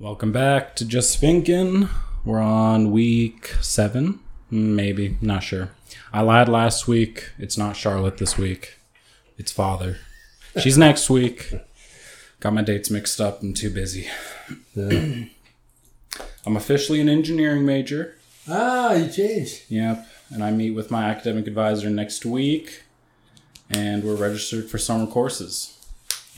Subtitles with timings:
[0.00, 1.88] Welcome back to Just Finkin.
[2.24, 5.70] We're on week seven, maybe, not sure.
[6.12, 7.30] I lied last week.
[7.36, 8.78] It's not Charlotte this week.
[9.38, 9.98] It's father.
[10.56, 11.52] She's next week.
[12.38, 13.42] Got my dates mixed up.
[13.42, 14.06] I'm too busy.
[14.76, 15.30] I'm
[16.46, 18.16] officially an engineering major.
[18.48, 19.62] Ah, you changed.
[19.68, 20.06] Yep.
[20.30, 22.84] And I meet with my academic advisor next week.
[23.68, 25.76] And we're registered for summer courses.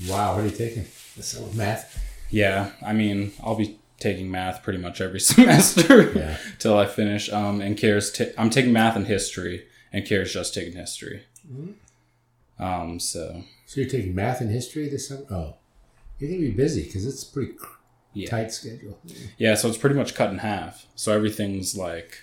[0.08, 0.86] Wow, what are you taking?
[1.14, 2.09] The summer math.
[2.30, 6.36] Yeah, I mean, I'll be taking math pretty much every semester Yeah.
[6.58, 7.30] till I finish.
[7.32, 11.24] Um, and Kira's ta- I'm taking math and history, and Kira's just taking history.
[12.58, 15.24] Um, so So you're taking math and history this summer?
[15.30, 15.54] Oh,
[16.18, 17.76] you're gonna be busy because it's pretty cr-
[18.12, 18.28] Yeah.
[18.28, 18.98] tight schedule.
[19.38, 20.86] yeah, so it's pretty much cut in half.
[20.94, 22.18] So everything's like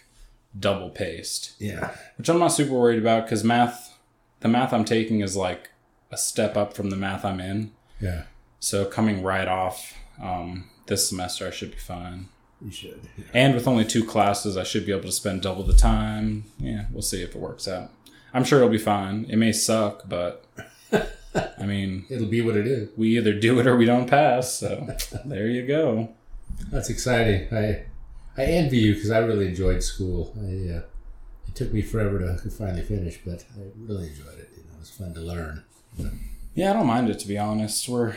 [0.58, 1.92] double paced, Yeah.
[2.18, 3.98] which I'm not super worried about because math,
[4.42, 5.70] the math I'm taking is like
[6.12, 7.72] a step up from the math I'm in.
[8.00, 8.24] Yeah.
[8.60, 12.30] So coming right off um, this semester, I should be fine.
[12.62, 13.02] You should.
[13.34, 16.46] And with only two classes, I should be able to spend double the time.
[16.60, 17.92] Yeah, we'll see if it works out.
[18.34, 19.26] I'm sure it'll be fine.
[19.30, 20.46] It may suck, but
[20.92, 22.90] I mean, It'll be what it is.
[22.98, 24.54] we either do it or we don't pass.
[24.54, 24.88] So
[25.26, 26.10] there you go.
[26.72, 27.48] That's exciting.
[27.54, 27.84] I
[28.38, 30.34] I envy you because I really enjoyed school.
[30.40, 30.82] I uh,
[31.48, 34.50] it took me forever to finally finish, but I really enjoyed it.
[34.58, 35.64] You know, it was fun to learn.
[36.56, 37.88] Yeah, I don't mind it to be honest.
[37.88, 38.16] We're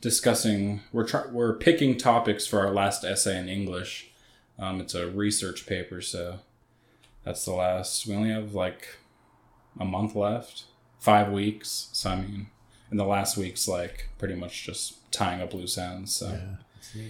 [0.00, 4.10] discussing, we're try, we're picking topics for our last essay in English.
[4.58, 6.40] Um, it's a research paper, so
[7.24, 8.06] that's the last.
[8.06, 8.96] We only have like
[9.78, 10.64] a month left,
[10.98, 11.88] five weeks.
[11.92, 12.46] So I mean,
[12.90, 16.14] and the last week's like pretty much just tying up loose ends.
[16.14, 16.38] So
[16.94, 17.02] Yeah.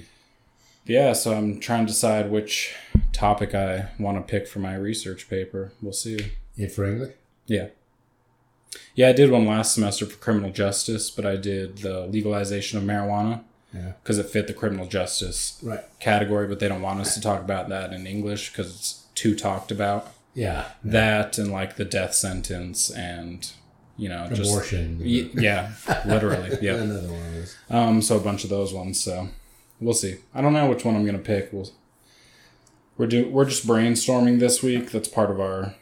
[0.84, 2.74] Yeah, so I'm trying to decide which
[3.12, 5.72] topic I want to pick for my research paper.
[5.82, 6.32] We'll see.
[6.56, 7.14] And for English?
[7.46, 7.68] Yeah.
[8.94, 12.84] Yeah, I did one last semester for criminal justice, but I did the legalization of
[12.84, 13.42] marijuana
[13.74, 13.92] Yeah.
[14.02, 15.80] because it fit the criminal justice Right.
[16.00, 19.34] category, but they don't want us to talk about that in English because it's too
[19.36, 20.12] talked about.
[20.34, 20.66] Yeah.
[20.84, 23.50] That and like the death sentence and,
[23.96, 24.50] you know, just.
[24.50, 24.98] Abortion.
[25.00, 25.72] Y- yeah,
[26.06, 26.58] literally.
[26.62, 26.74] Yeah.
[26.74, 27.56] Another one of those.
[27.70, 29.00] Um, so a bunch of those ones.
[29.00, 29.28] So
[29.80, 30.16] we'll see.
[30.34, 31.52] I don't know which one I'm gonna pick.
[31.52, 31.70] We'll,
[32.96, 34.90] we're do we're just brainstorming this week.
[34.90, 35.74] That's part of our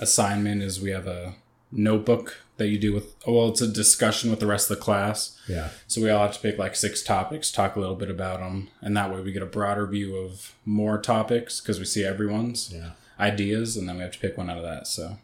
[0.00, 0.62] assignment.
[0.62, 1.34] Is we have a
[1.72, 3.14] notebook that you do with.
[3.26, 5.36] Well, it's a discussion with the rest of the class.
[5.48, 5.70] Yeah.
[5.88, 8.68] So we all have to pick like six topics, talk a little bit about them,
[8.80, 12.72] and that way we get a broader view of more topics because we see everyone's
[12.72, 12.90] Yeah.
[13.18, 14.86] ideas, and then we have to pick one out of that.
[14.86, 15.16] So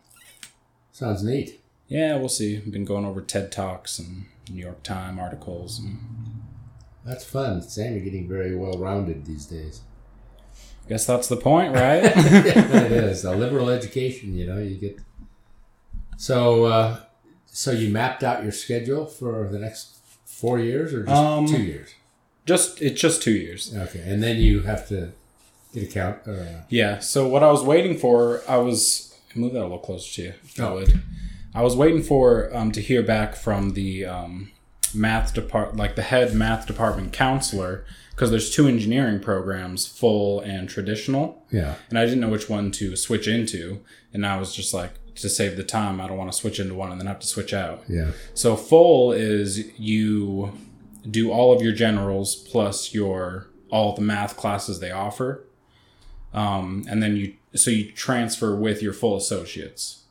[0.93, 1.61] Sounds neat.
[1.87, 2.55] yeah, we'll see.
[2.57, 5.99] We've been going over TED talks and New York Times articles and.
[7.05, 7.63] That's fun.
[7.63, 9.81] Sam, you're getting very well rounded these days.
[10.85, 12.03] I guess that's the point, right?
[12.17, 14.35] yeah, it is a liberal education.
[14.37, 14.99] You know, you get.
[16.19, 17.01] So, uh,
[17.47, 19.97] so you mapped out your schedule for the next
[20.27, 21.91] four years, or just Um, two years?
[22.45, 23.73] just it's just two years.
[23.75, 25.13] Okay, and then you have to
[25.73, 26.17] get a count.
[26.27, 26.99] Uh, Yeah.
[26.99, 30.33] So what I was waiting for, I was move that a little closer to you.
[30.45, 30.75] If Oh.
[30.75, 31.01] would.
[31.55, 34.51] I was waiting for um, to hear back from the um,
[34.93, 40.69] math depart, like the head math department counselor, because there's two engineering programs, full and
[40.69, 43.81] traditional, yeah, and I didn't know which one to switch into,
[44.13, 44.93] and I was just like,
[45.23, 47.27] to save the time, I don't want to switch into one and then have to
[47.27, 47.83] switch out.
[47.89, 50.53] yeah, So full is you
[51.11, 55.45] do all of your generals plus your all the math classes they offer,
[56.33, 60.05] um, and then you so you transfer with your full associates.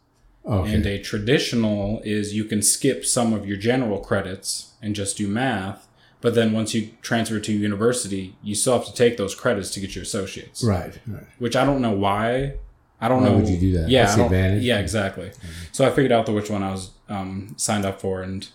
[0.45, 5.17] okay, And a traditional is you can skip some of your general credits and just
[5.17, 5.87] do math,
[6.21, 9.79] but then once you transfer to university, you still have to take those credits to
[9.79, 10.63] get your associates.
[10.63, 11.23] right, right.
[11.37, 12.53] Which I don't know why.
[12.99, 13.35] I don't Why know.
[13.37, 13.89] would you do that?
[13.89, 14.63] Yeah, advantage?
[14.63, 15.31] Yeah, exactly.
[15.71, 18.47] So I figured out the which one I was um, signed up for, and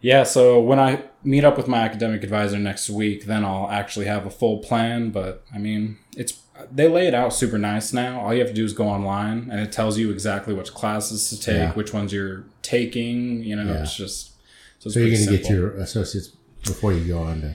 [0.00, 0.22] yeah.
[0.22, 4.24] So when I meet up with my academic advisor next week, then I'll actually have
[4.24, 5.10] a full plan.
[5.10, 6.40] But I mean, it's
[6.72, 8.20] they lay it out super nice now.
[8.20, 11.28] All you have to do is go online, and it tells you exactly which classes
[11.30, 11.72] to take, Yeah.
[11.74, 13.42] which ones you're taking.
[13.44, 13.82] You know, Yeah.
[13.82, 14.32] it's just
[14.78, 16.28] so, it's So you're going to get your associates
[16.64, 17.54] before you go on to.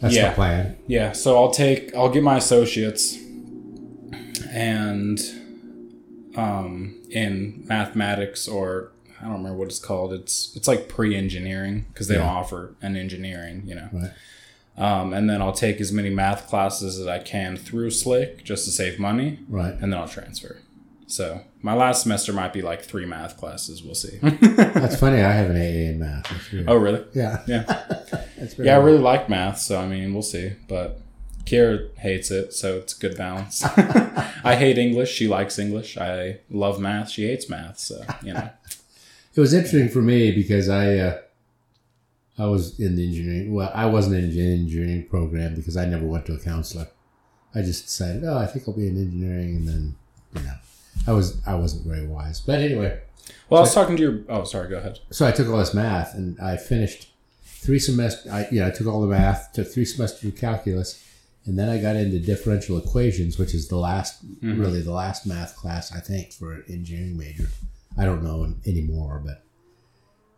[0.00, 0.30] That's Yeah.
[0.30, 0.76] the plan.
[0.86, 3.18] Yeah, so I'll take I'll get my associates
[4.54, 5.18] and
[6.36, 10.12] um in mathematics or I don't remember what it's called.
[10.12, 13.88] It's it's like pre-engineering because they don't offer an engineering, you know.
[13.92, 14.10] Right.
[14.76, 18.64] Um, and then I'll take as many math classes as I can through Slick just
[18.64, 19.72] to save money, Right.
[19.72, 20.58] and then I'll transfer.
[21.06, 23.84] So my last semester might be like three math classes.
[23.84, 24.18] We'll see.
[24.22, 25.22] That's funny.
[25.22, 26.54] I have an AA in math.
[26.66, 27.04] Oh, really?
[27.14, 27.42] yeah.
[27.46, 27.84] Yeah.
[28.58, 30.52] Yeah, I really like math, so I mean, we'll see.
[30.68, 31.00] But
[31.44, 33.62] Kira hates it, so it's a good balance.
[34.44, 35.12] I hate English.
[35.12, 35.96] She likes English.
[35.98, 37.10] I love math.
[37.10, 37.78] She hates math.
[37.78, 38.48] So you know,
[39.34, 41.18] It was interesting for me because I uh,
[42.38, 43.54] I was in the engineering.
[43.54, 46.88] Well, I wasn't in the engineering program because I never went to a counselor.
[47.54, 49.94] I just decided, oh, I think I'll be in engineering, and then
[50.34, 50.54] you know,
[51.06, 52.40] I was I wasn't very wise.
[52.40, 53.00] But anyway,
[53.50, 54.20] Well, I was talking to your.
[54.28, 54.68] Oh, sorry.
[54.70, 54.98] Go ahead.
[55.10, 57.08] so I took all this math, and I finished
[57.44, 58.32] three semesters.
[58.32, 61.03] I yeah, I took all the math, took three semesters of calculus,
[61.46, 65.56] and then I got into differential equations, which is the last, really the last math
[65.56, 67.48] class I think for an engineering major.
[67.98, 69.42] I don't know anymore, but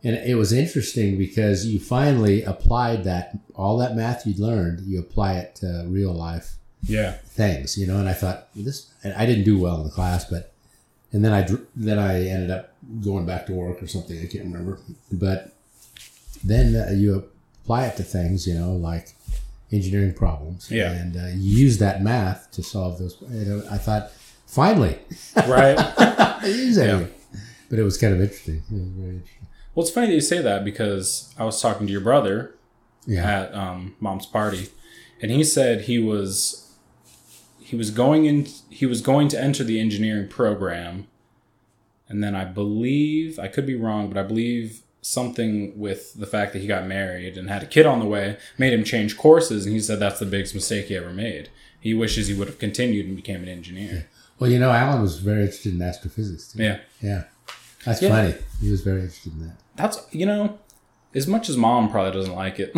[0.04, 5.00] and it was interesting because you finally applied that all that math you'd learned, you
[5.00, 6.56] apply it to real life
[6.86, 7.12] Yeah.
[7.24, 7.98] things, you know.
[7.98, 10.52] And I thought this, and I didn't do well in the class, but
[11.12, 14.16] and then I then I ended up going back to work or something.
[14.18, 14.78] I can't remember,
[15.10, 15.52] but
[16.44, 17.24] then uh, you
[17.64, 19.15] apply it to things, you know, like
[19.72, 20.92] engineering problems, Yeah.
[20.92, 23.16] and uh, you use that math to solve those.
[23.30, 24.10] You know, I thought
[24.46, 24.98] finally,
[25.36, 25.76] Right.
[25.98, 27.04] I use Yeah.
[27.68, 28.62] but it was kind of interesting.
[28.70, 29.46] It was very interesting.
[29.74, 32.54] well, it's funny that you say that because I was talking to your brother
[33.06, 34.68] Yeah, at um, mom's party,
[35.20, 36.62] and he said he was
[37.60, 41.08] he was going in he was going to enter the engineering program,
[42.08, 46.52] and then I believe I could be wrong, but I believe something with the fact
[46.52, 49.64] that he got married and had a kid on the way made him change courses,
[49.66, 51.48] and he said that's the biggest mistake he ever made.
[51.80, 54.08] He wishes he would have continued and became an engineer.
[54.38, 56.62] well, you know, Alan was very interested in astrophysics too.
[56.62, 56.78] Yeah.
[57.00, 57.24] yeah,
[57.84, 58.08] that's Yeah.
[58.10, 58.34] funny.
[58.60, 59.56] He was very interested in that.
[59.76, 60.58] That's you know,
[61.14, 62.72] as much as mom probably doesn't like it,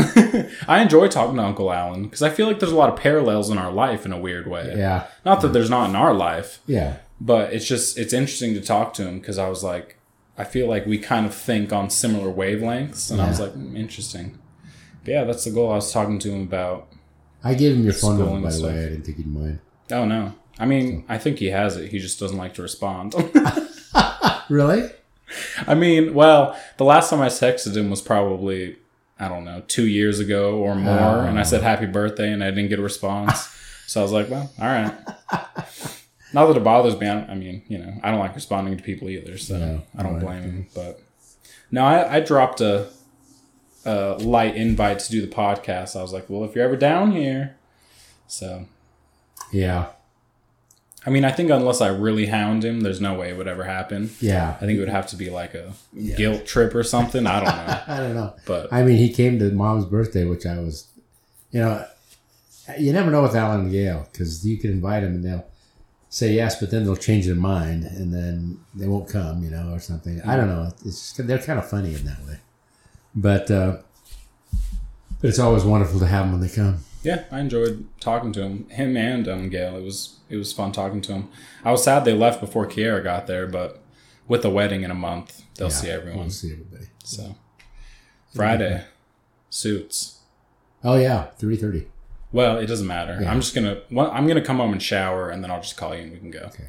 [0.68, 3.48] I enjoy talking to Uncle Alan because I feel like there's a lot of parallels
[3.50, 4.74] in our life in a weird way.
[4.76, 6.96] Yeah, Not that there's not in our life, yeah.
[7.20, 9.97] but it's just it's interesting to talk to him because I was like,
[10.38, 13.76] I feel like we kind of think on similar wavelengths, and I was like, hmm,
[13.76, 14.38] interesting.
[15.04, 15.72] But yeah, that's the goal.
[15.72, 16.88] I was talking to him about.
[17.44, 18.70] I gave him your phone number, by the way.
[18.70, 19.58] I didn't think he'd mind.
[19.90, 21.90] Oh no, I mean, I think he has it.
[21.90, 23.14] He just doesn't like to respond.
[24.48, 24.88] Really?
[25.66, 28.76] I mean, well, the last time I texted him was probably
[29.18, 32.50] I don't know two years ago or more, and I said happy birthday, and I
[32.50, 33.46] didn't get a response.
[33.86, 34.94] so I was like, well, all right.
[36.32, 37.08] Not that it bothers me.
[37.08, 40.02] I, I mean, you know, I don't like responding to people either, so No, I
[40.02, 40.66] don't blame him.
[40.74, 41.00] But
[41.70, 42.88] no, I, I dropped a,
[43.84, 45.96] a light invite to do the podcast.
[45.98, 47.56] I was like, well, if you're ever down here,
[48.26, 48.66] so
[49.52, 49.86] Yeah,
[51.06, 53.64] I mean, I think unless I really hound him, there's no way it would ever
[53.64, 54.10] happen.
[54.20, 54.56] yeah.
[54.60, 55.72] I think it would have to be like a
[56.16, 57.26] guilt trip or something.
[57.26, 57.82] I don't know.
[57.94, 58.34] I don't know.
[58.44, 60.88] But I mean, he came to mom's birthday, which I was,
[61.50, 61.86] you know,
[62.78, 65.46] you never know with Alan and Gail because you can invite them and they'll
[66.10, 69.72] say yes, but then they'll change their mind and then they won't come, you know,
[69.72, 70.20] or something.
[70.22, 70.70] I don't know.
[70.84, 72.38] It's just, they're kind of funny in that way,
[73.14, 73.78] but uh,
[75.20, 76.78] but it's always wonderful to have them when they come.
[77.02, 79.76] yeah, I enjoyed talking to him, him and um, Gail.
[79.76, 81.28] It was it was fun talking to him.
[81.64, 83.82] I was sad they left before Kiera got there, but
[84.28, 86.20] with the wedding in a month, they'll Yeah, see everyone.
[86.20, 86.86] We'll see everybody.
[87.04, 87.36] So
[88.34, 88.84] Friday
[89.50, 90.18] suits.
[90.84, 91.88] Oh yeah, three thirty.
[92.32, 93.18] Well, it doesn't matter.
[93.20, 93.30] Yeah.
[93.30, 95.94] I'm just gonna well, I'm gonna come home and shower, and then I'll just call
[95.94, 96.50] you and we can go.
[96.52, 96.68] Okay.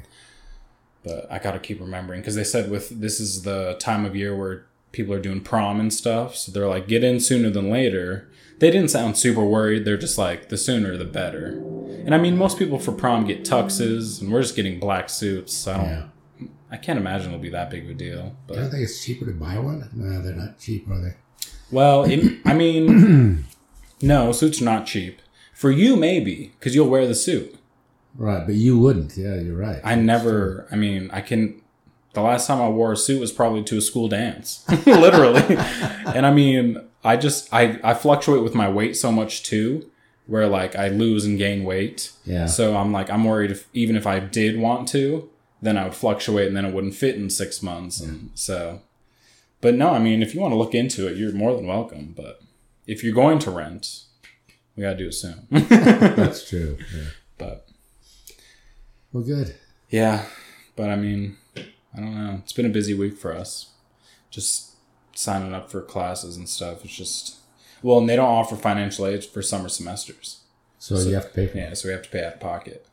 [1.04, 4.36] But I gotta keep remembering because they said with this is the time of year
[4.36, 8.28] where people are doing prom and stuff, so they're like get in sooner than later.
[8.58, 9.86] They didn't sound super worried.
[9.86, 11.46] They're just like the sooner the better.
[12.04, 15.54] And I mean, most people for prom get tuxes, and we're just getting black suits.
[15.54, 15.88] So I don't.
[15.88, 16.06] Yeah.
[16.72, 18.36] I can't imagine it'll be that big of a deal.
[18.48, 19.88] I don't think it's cheaper to buy one.
[19.92, 21.16] No, they're not cheap, are they?
[21.72, 23.44] well, it, I mean,
[24.02, 25.20] no, suits are not cheap.
[25.60, 27.54] For you, maybe because you'll wear the suit.
[28.16, 29.14] Right, but you wouldn't.
[29.18, 29.78] Yeah, you're right.
[29.84, 30.66] I never.
[30.72, 31.60] I mean, I can.
[32.14, 35.58] The last time I wore a suit was probably to a school dance, literally.
[36.06, 39.90] and I mean, I just I I fluctuate with my weight so much too,
[40.26, 42.10] where like I lose and gain weight.
[42.24, 42.46] Yeah.
[42.46, 45.28] So I'm like I'm worried if even if I did want to,
[45.60, 48.00] then I would fluctuate and then it wouldn't fit in six months.
[48.00, 48.80] And so,
[49.60, 52.14] but no, I mean, if you want to look into it, you're more than welcome.
[52.16, 52.40] But
[52.86, 54.04] if you're going to rent,
[54.76, 55.46] we gotta do it soon.
[55.50, 56.78] That's true.
[56.94, 57.04] Yeah.
[57.38, 57.68] but
[59.12, 59.54] Well, good.
[59.88, 60.24] Yeah,
[60.76, 62.34] but I mean, I don't know.
[62.42, 63.70] It's been a busy week for us.
[64.30, 64.76] Just
[65.14, 66.84] signing up for classes and stuff.
[66.84, 67.36] It's just
[67.82, 70.40] well, and they don't offer financial aid for summer semesters.
[70.78, 71.58] So, you have to pay for.
[71.58, 72.86] Yeah, so we have to pay out of pocket.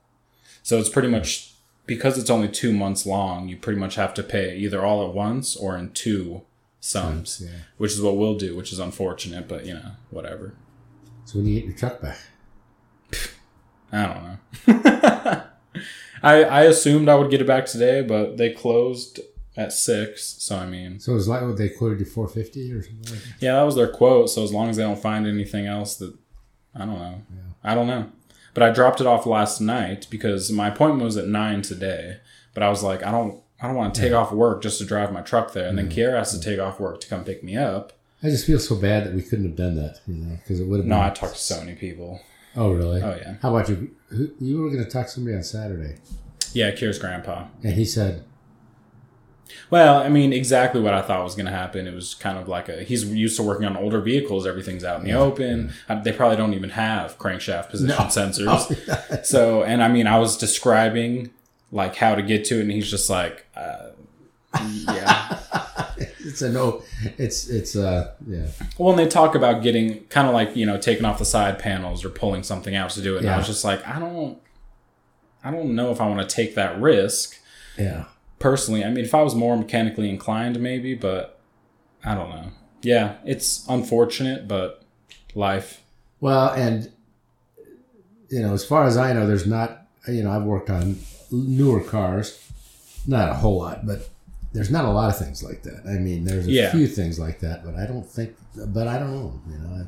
[0.63, 1.53] So it's pretty much
[1.85, 3.47] because it's only two months long.
[3.47, 6.41] You pretty much have to pay either all at once or in two
[6.81, 7.59] sums, Yeah.
[7.77, 8.55] which is what we'll do.
[8.57, 10.53] Which is unfortunate, but you know, whatever.
[11.27, 12.17] So when you get your truck back,
[13.91, 15.43] I don't know.
[16.23, 19.19] I I assumed I would get it back today, but they closed
[19.57, 20.23] at six.
[20.39, 23.13] So I mean, so it was like what they quoted you four fifty or something.
[23.13, 23.33] Like that?
[23.41, 24.29] yeah, that was their quote.
[24.29, 26.15] So as long as they don't find anything else that
[26.73, 27.21] I don't know,
[27.61, 28.09] I don't know.
[28.53, 32.19] But I dropped it off last night because my appointment was at nine today.
[32.53, 34.85] But I was like, I don't, I don't want to take off work just to
[34.85, 37.43] drive my truck there, and then Kiara has to take off work to come pick
[37.43, 37.91] me up.
[38.23, 40.65] I just feel so bad that we couldn't have done that, you know, because it
[40.67, 41.03] would have No, been.
[41.03, 42.19] I talked to so many people.
[42.55, 43.01] Oh, really?
[43.01, 43.91] Oh yeah, How about you?
[44.09, 45.97] Who, you were going to talk to somebody on Saturday,
[46.53, 46.71] yeah.
[46.71, 47.45] Kira's grandpa.
[47.63, 48.23] and he said,
[49.69, 51.85] Well, I mean, exactly what I thought was going to happen.
[51.87, 54.47] It was kind of like a he's used to working on older vehicles.
[54.47, 55.71] Everything's out in the open.
[55.87, 58.05] Uh, They probably don't even have crankshaft position No.
[58.05, 59.23] sensors.
[59.25, 61.29] So, and I mean, I was describing
[61.71, 63.89] like how to get to it, and he's just like, uh,
[64.59, 65.39] yeah.
[66.27, 66.83] "It's a no.
[67.17, 70.77] It's it's uh yeah well, and they talk about getting kind of like you know
[70.77, 73.19] taking off the side panels or pulling something out to do it.
[73.19, 74.37] And I was just like, I don't,
[75.43, 77.37] I don't know if I want to take that risk.
[77.77, 78.05] yeah."
[78.39, 78.83] personally.
[78.83, 81.39] I mean, if I was more mechanically inclined, maybe, but
[82.03, 82.51] I don't know.
[82.83, 84.83] Yeah, it's unfortunate, but
[85.33, 85.81] life.
[86.19, 86.91] Well, and
[88.29, 89.87] you know, as far as I know, there's not.
[90.07, 90.99] You know, I've worked on
[91.31, 92.39] newer cars,
[93.05, 94.09] not a whole lot, but
[94.53, 95.81] there's not a lot of things like that.
[95.87, 96.71] I mean, there's a Yeah.
[96.71, 98.35] few things like that, but I don't think.
[98.55, 99.41] But I don't know.
[99.51, 99.85] You know, I,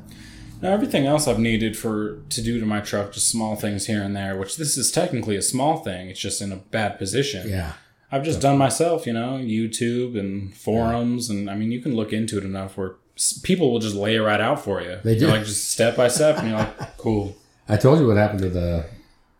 [0.62, 4.02] Now, everything else I've needed for to do to my truck, just small things here
[4.02, 4.36] and there.
[4.36, 6.08] Which this is technically a small thing.
[6.10, 7.48] It's just in a bad position.
[7.48, 7.72] yeah,
[8.12, 12.12] I've just done myself, you know, YouTube and forums, and I mean, you can look
[12.12, 12.96] into it enough where
[13.42, 14.98] people will just lay it right out for you.
[15.02, 15.22] They do.
[15.22, 17.36] You're like just step by step, and you're like, cool.
[17.68, 18.84] I told you what happened to the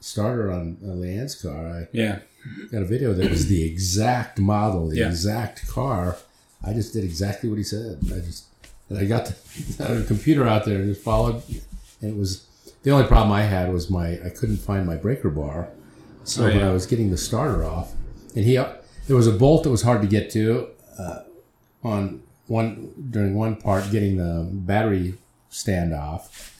[0.00, 1.66] starter on, on Leanne's car.
[1.80, 2.20] I Yeah,
[2.70, 5.08] got a video that was the exact model, the Yeah.
[5.08, 6.16] exact car.
[6.64, 7.98] I just did exactly what he said.
[8.06, 8.44] I just
[8.88, 11.42] and I got the, computer out there and just followed.
[12.02, 12.46] And it was
[12.82, 15.68] the only problem I had was my I couldn't find my breaker bar.
[16.24, 16.62] So Oh, when.
[16.62, 17.92] I was getting the starter off,
[18.36, 20.68] and he there was a bolt that was hard to get to
[20.98, 21.20] uh,
[21.82, 25.14] on one during one part getting the battery
[25.48, 26.54] stand off,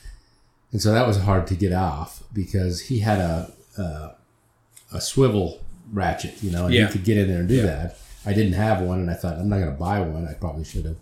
[0.71, 4.15] and so that was hard to get off because he had a a,
[4.93, 5.61] a swivel
[5.91, 6.87] ratchet, you know, and Yeah.
[6.87, 7.63] he could get in there and do Yeah.
[7.63, 7.97] that.
[8.25, 10.27] I didn't have one, and I thought I'm not going to buy one.
[10.27, 10.97] I probably should have.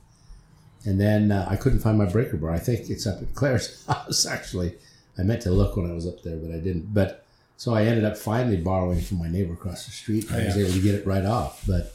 [0.86, 2.52] And then uh, I couldn't find my breaker bar.
[2.52, 4.26] I think it's up at Claire's house.
[4.26, 4.76] Actually,
[5.18, 6.94] I meant to look when I was up there, but I didn't.
[6.94, 7.26] But
[7.58, 10.32] so I ended up finally borrowing from my neighbor across the street.
[10.32, 10.64] I was yeah.
[10.64, 11.64] able to get it right off.
[11.68, 11.94] But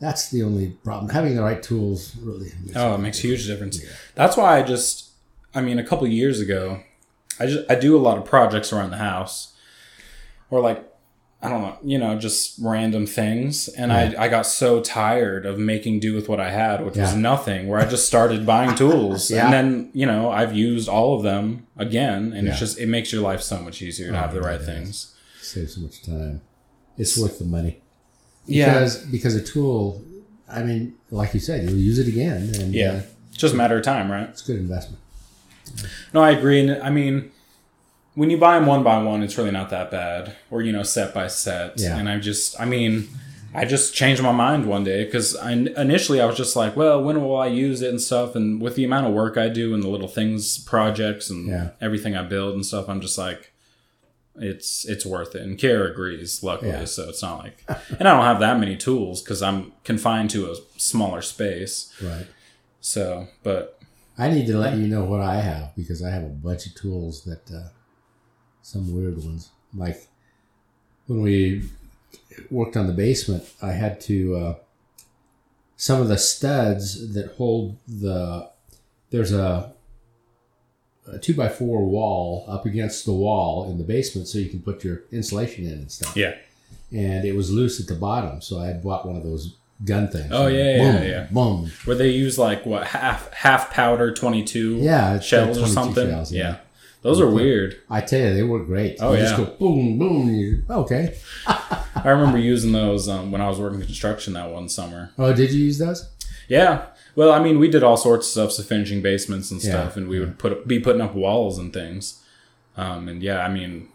[0.00, 1.10] that's the only problem.
[1.10, 2.50] Having the right tools really.
[2.64, 3.78] Makes Oh, it makes a huge difference.
[4.14, 5.10] That's why I just,
[5.54, 6.80] I mean, a couple years ago,
[7.38, 9.52] I just I do a lot of projects around the house,
[10.50, 10.88] or like,
[11.44, 15.58] I don't know, you know, just random things, and I I got so tired of
[15.58, 17.66] making do with what I had, which was nothing.
[17.66, 19.46] Where I just started buying tools, Yeah.
[19.46, 23.12] and then you know I've used all of them again, and it's just it makes
[23.12, 25.16] your life so much easier to Oh, have the right things.
[25.40, 26.42] Saves so much time.
[26.96, 27.80] It's worth the money.
[28.46, 30.00] Yeah, Because because a tool,
[30.48, 33.56] I mean, like you said, you'll use it again, and yeah, uh, it's just a
[33.56, 34.28] matter of time, right?
[34.28, 35.00] it's a good investment.
[36.14, 36.60] No, I agree.
[36.60, 37.31] And I mean,
[38.14, 40.82] when you buy them one by one, it's really not that bad, or you know,
[40.82, 41.78] set by set.
[41.80, 41.96] Yeah.
[41.96, 43.08] And I just, I mean,
[43.54, 47.02] I just changed my mind one day because I initially I was just like, well,
[47.02, 48.34] when will I use it and stuff?
[48.34, 51.70] And with the amount of work I do and the little things, projects, and Yeah.
[51.80, 53.50] everything I build and stuff, I'm just like,
[54.36, 55.42] it's it's worth it.
[55.42, 56.70] And Kara agrees, luckily.
[56.70, 56.84] Yeah.
[56.86, 57.64] So it's not like,
[57.98, 61.92] and I don't have that many tools because I'm confined to a smaller space.
[62.02, 62.26] Right.
[62.80, 63.78] So, but
[64.18, 66.74] I need to let you know what I have because I have a bunch of
[66.74, 67.68] tools that uh,
[68.62, 69.50] some weird ones.
[69.74, 70.06] Like
[71.06, 71.68] when we
[72.50, 74.54] worked on the basement, I had to uh,
[75.76, 78.50] some of the studs that hold the
[79.10, 79.72] there's a,
[81.06, 84.60] a two by four wall up against the wall in the basement, so you can
[84.62, 86.16] put your insulation in and stuff.
[86.16, 86.34] yeah,
[86.90, 89.54] And it was loose at the bottom, so I had bought one of those
[89.84, 90.28] gun things.
[90.30, 91.26] Oh, yeah, boom, yeah, yeah.
[91.30, 91.70] boom.
[91.84, 96.42] where they use like what half half powder 22 Yeah, shells or something shells, yeah.
[96.42, 96.56] yeah.
[97.02, 98.96] Those are weird I tell you, they work great.
[99.00, 99.44] Oh, you just yeah.
[99.44, 100.28] go boom, boom.
[100.34, 101.16] You, okay.
[101.46, 105.52] i remember using those um, when i was working construction that one summer Oh, did
[105.52, 106.08] you use those?
[106.48, 109.70] yeah well i mean we did all sorts of stuff so finishing basements and Yeah,
[109.70, 112.22] stuff and we would put be putting up walls and things
[112.76, 113.88] um, and yeah i mean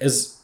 [0.00, 0.40] as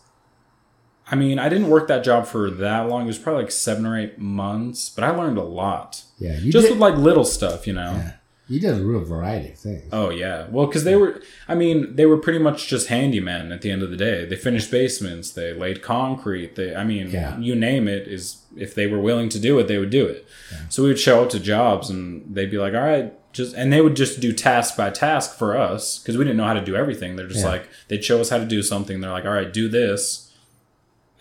[1.11, 3.87] i mean i didn't work that job for that long it was probably like seven
[3.87, 6.71] or eight months but i learned a lot Yeah, just did.
[6.73, 8.13] with like little stuff you know yeah,
[8.49, 9.85] you does a real variety of things.
[9.93, 13.61] Oh yeah, well, because they were, I mean, they were pretty much just handymen at
[13.63, 14.25] the end of the day.
[14.25, 16.55] They finished basements, they laid concrete.
[16.57, 17.39] They, I mean, Yeah.
[17.39, 18.09] you name it.
[18.09, 20.27] Is if they were willing to do it, they would do it.
[20.71, 23.71] So we would show up to jobs, and they'd be like, "All right, just," and
[23.73, 26.65] they would just do task by task for us because we didn't know how to
[26.65, 27.17] do everything.
[27.17, 27.51] They're just Yeah.
[27.51, 29.01] like they'd show us how to do something.
[29.01, 30.25] They're like, "All right, do this."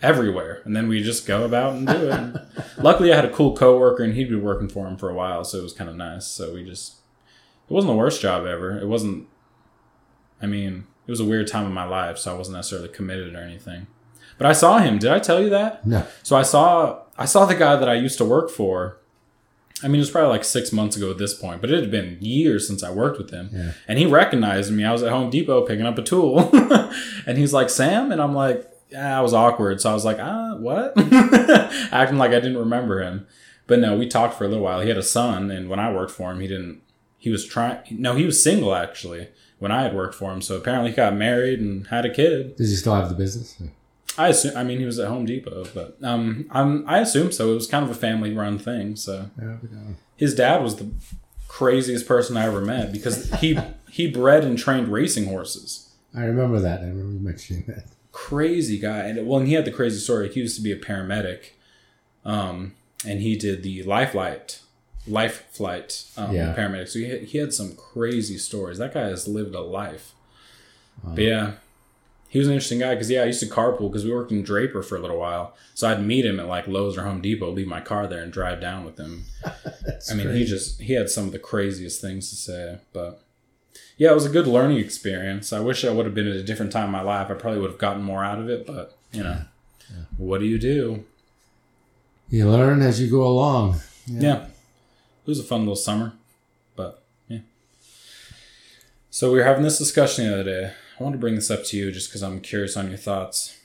[0.00, 2.36] Everywhere, and then we just go about and do it.
[2.80, 5.42] Luckily, I had a cool coworker, and he'd been working for him for a while,
[5.42, 6.24] so it was kind of nice.
[6.24, 6.97] So we just
[7.68, 8.78] it wasn't the worst job ever.
[8.78, 9.26] It wasn't.
[10.40, 13.34] I mean, it was a weird time in my life, so I wasn't necessarily committed
[13.34, 13.86] or anything.
[14.36, 14.98] But I saw him.
[14.98, 15.86] Did I tell you that?
[15.86, 16.06] No.
[16.22, 18.98] So I saw I saw the guy that I used to work for.
[19.82, 21.90] I mean, it was probably like six months ago at this point, but it had
[21.90, 23.50] been years since I worked with him.
[23.52, 23.72] Yeah.
[23.86, 24.84] And he recognized me.
[24.84, 26.50] I was at Home Depot picking up a tool.
[27.26, 28.10] and he's like, Sam?
[28.10, 29.80] And I'm like, yeah, I was awkward.
[29.80, 30.94] So I was like, ah, what?
[31.92, 33.26] Acting like I didn't remember him.
[33.68, 34.80] But no, we talked for a little while.
[34.80, 35.50] He had a son.
[35.50, 36.82] And when I worked for him, he didn't,
[37.18, 40.40] he was trying, no, he was single actually when I had worked for him.
[40.40, 42.56] So apparently he got married and had a kid.
[42.56, 43.60] Does he still have the business?
[44.16, 44.56] I assume.
[44.56, 47.52] I mean, he was at Home Depot, but um, I'm, I assume so.
[47.52, 48.96] It was kind of a family-run thing.
[48.96, 49.56] So Yeah,
[50.16, 50.90] his dad was the
[51.46, 53.58] craziest person I ever met because he
[53.90, 55.88] he bred and trained racing horses.
[56.14, 56.80] I remember that.
[56.80, 57.84] I remember you mentioning that.
[58.12, 60.32] Crazy guy, and well, and he had the crazy story.
[60.32, 61.50] He used to be a paramedic,
[62.24, 62.74] um,
[63.06, 64.60] and he did the life flight,
[65.08, 66.54] life flight um, Yeah.
[66.54, 66.88] paramedic.
[66.88, 68.78] So he had, he had some crazy stories.
[68.78, 70.12] That guy has lived a life.
[71.04, 71.52] But yeah,
[72.28, 74.42] he was an interesting guy because yeah, I used to carpool because we worked in
[74.42, 75.54] Draper for a little while.
[75.74, 78.32] So I'd meet him at like Lowe's or Home Depot, leave my car there, and
[78.32, 79.24] drive down with him.
[80.10, 80.38] I mean, great.
[80.38, 83.22] he just he had some of the craziest things to say, but
[83.96, 85.52] yeah, it was a good learning experience.
[85.52, 87.30] I wish I would have been at a different time in my life.
[87.30, 89.38] I probably would have gotten more out of it, but you know,
[90.16, 91.04] what do you do?
[92.30, 93.76] you learn as you go along.
[94.06, 94.47] Yeah.
[95.28, 96.14] It was a fun little summer,
[96.74, 97.40] but yeah.
[99.10, 100.72] So we were having this discussion the other day.
[100.98, 103.58] I want to bring this up to you just because I'm curious on your thoughts.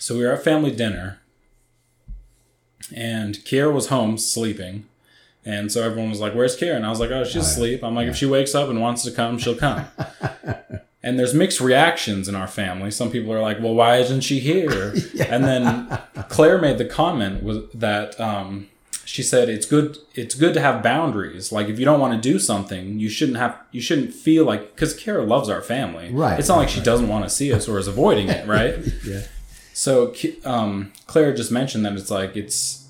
[0.00, 1.20] So we were at family dinner,
[2.92, 4.86] and Kiera was home sleeping.
[5.44, 6.74] And so everyone was like, Where's Kiera?
[6.74, 7.84] And I was like, Oh, she's asleep.
[7.84, 9.86] I'm like, If she wakes up and wants to come, she'll come.
[11.04, 12.90] and there's mixed reactions in our family.
[12.90, 14.92] Some people are like, Well, why isn't she here?
[15.28, 16.00] And then
[16.30, 18.66] Claire made the comment was that um,
[19.04, 21.52] she said it's good it's good to have boundaries.
[21.52, 24.74] Like if you don't want to do something, you shouldn't have you shouldn't feel like
[24.74, 26.10] because Kara loves our family.
[26.12, 28.46] Right, It's not like right, she doesn't want to see us or is avoiding it,
[28.46, 28.78] right?
[29.06, 29.22] Yeah.
[29.76, 32.86] So um, Claire just mentioned that it's like it's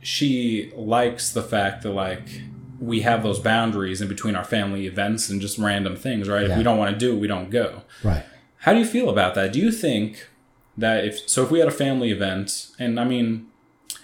[0.00, 2.42] she likes the fact that like
[2.80, 6.44] we have those boundaries in between our family events and just random things, right?
[6.44, 7.82] If we don't want to do it, we don't go.
[8.04, 8.24] Right.
[8.58, 9.52] How do you feel about that?
[9.52, 10.28] Do you think
[10.76, 13.47] that if so, if we had a family event, and I mean,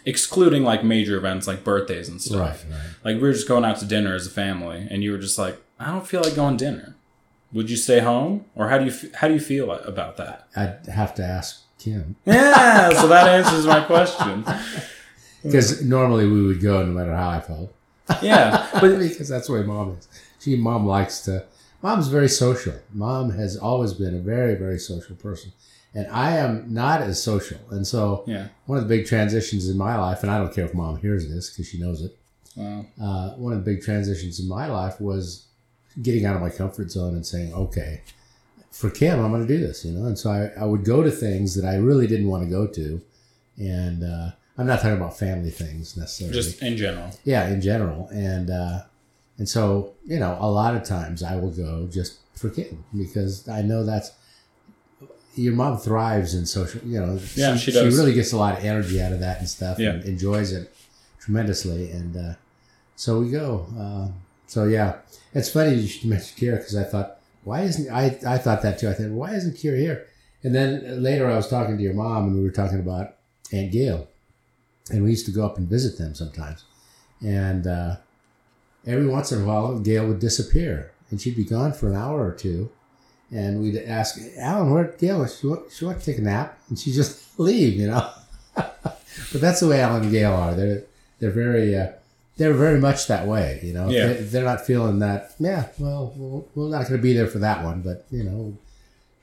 [0.06, 2.72] excluding like major events like birthdays and stuff, Right.
[2.76, 2.86] Right.
[3.04, 5.38] like we were just going out to dinner as a family, and you were just
[5.38, 6.94] like, I don't feel like going dinner.
[7.52, 10.48] Would you stay home, or how do you how do you feel about that?
[10.56, 14.44] I'd have to ask Kim Yeah, so that answers my question.
[15.42, 17.72] because normally we would go no matter how I felt.
[18.22, 20.08] Yeah, but because that's the way mom is.
[20.40, 21.44] She mom likes to.
[21.82, 22.74] Mom's very social.
[22.92, 25.52] Mom has always been a very very social person,
[25.94, 27.58] and I am not as social.
[27.70, 30.64] And so yeah, one of the big transitions in my life, and I don't care
[30.64, 32.16] if mom hears this because she knows it.
[32.56, 35.46] well, Uh, one of the big transitions in my life was
[36.02, 38.00] getting out of my comfort zone and saying, okay,
[38.72, 40.06] for Kim, I'm going to do this, you know.
[40.06, 42.66] And so I, I would go to things that I really didn't want to go
[42.66, 43.00] to,
[43.58, 47.10] and uh, I'm not talking about family things necessarily just in general.
[47.24, 48.82] yeah in general and uh
[49.38, 53.48] and so you know a lot of times i will go just for Kim because
[53.48, 54.12] i know that's
[55.36, 57.96] your mom thrives in social you know Yeah, she does.
[57.96, 59.90] really gets a lot of energy out of that and stuff Yeah.
[59.90, 60.74] and enjoys it
[61.20, 61.90] tremendously.
[61.90, 62.34] And uh
[62.96, 64.08] so we go uh,
[64.46, 64.96] so yeah.
[65.34, 68.78] It's funny you should mention kira because i thought why isn't i i thought that
[68.78, 68.88] too.
[68.88, 70.06] I thought why isn't kira here?
[70.42, 73.14] And then later i was talking to your mom and we were talking about
[73.52, 74.08] aunt gail.
[74.90, 76.64] And we used to go up and visit them sometimes.
[77.22, 77.96] And uh,
[78.86, 82.24] every once in a while gail would disappear and she'd be gone for an hour
[82.26, 82.70] or two
[83.34, 86.58] and we'd ask alan where'd gail she want, she want to take a nap?
[86.68, 88.08] And she'd just leave you know?
[89.32, 90.54] But that's the way alan and gail are.
[90.54, 90.82] They're
[91.18, 91.88] they're very uh,
[92.36, 93.88] they're very much that way you know?
[93.88, 94.06] Yeah.
[94.08, 97.38] they, they're not feeling that yeah well we'll- we're not going to be there for
[97.40, 98.56] that one but you know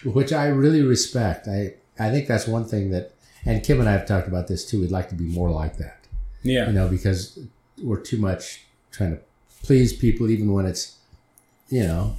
[0.03, 1.47] which i really respect.
[1.47, 1.59] I
[1.99, 3.13] i think that's one thing that
[3.45, 5.77] and kim and i have talked about this too we'd like to be more like
[5.77, 5.97] that.
[6.43, 7.37] Yeah, you know, because
[7.83, 9.21] we're too much trying to
[9.63, 10.97] please people, even when it's,
[11.71, 12.15] you know,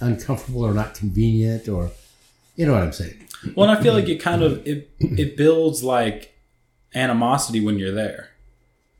[0.00, 1.90] uncomfortable or not convenient, or,
[2.54, 3.16] you know what I'm saying?
[3.56, 6.34] Well, and I feel like it kind of it it builds like
[6.94, 8.28] animosity when you're there,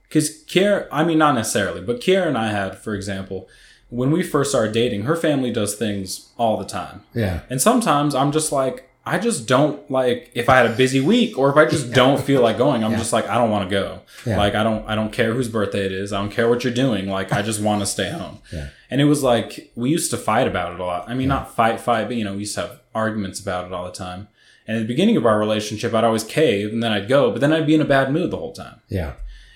[0.09, 0.89] because Kiera.
[0.91, 3.49] I mean, not necessarily, but Kiera and I had, for example,
[3.91, 8.15] when we first started dating, her family does things all the time, Yeah, and sometimes
[8.15, 8.90] I'm just like.
[9.05, 12.21] I just don't like if I had a busy week or if I just don't
[12.21, 12.85] feel like going.
[12.85, 12.99] I'm Yeah.
[12.99, 14.01] just like I don't want to go.
[14.27, 14.37] Yeah.
[14.37, 16.13] Like I don't I don't care whose birthday it is.
[16.13, 17.09] I don't care what you're doing.
[17.09, 18.39] Like I just want to stay home.
[18.53, 18.69] Yeah.
[18.91, 21.09] And it was like we used to fight about it a lot.
[21.09, 23.73] I mean, not fight, fight, but you know, we used to have arguments about it
[23.73, 24.29] all the time.
[24.67, 27.41] And at the beginning of our relationship, I'd always cave and then I'd go, but
[27.41, 28.81] then I'd be in a bad mood the whole time.
[28.89, 29.13] yeah,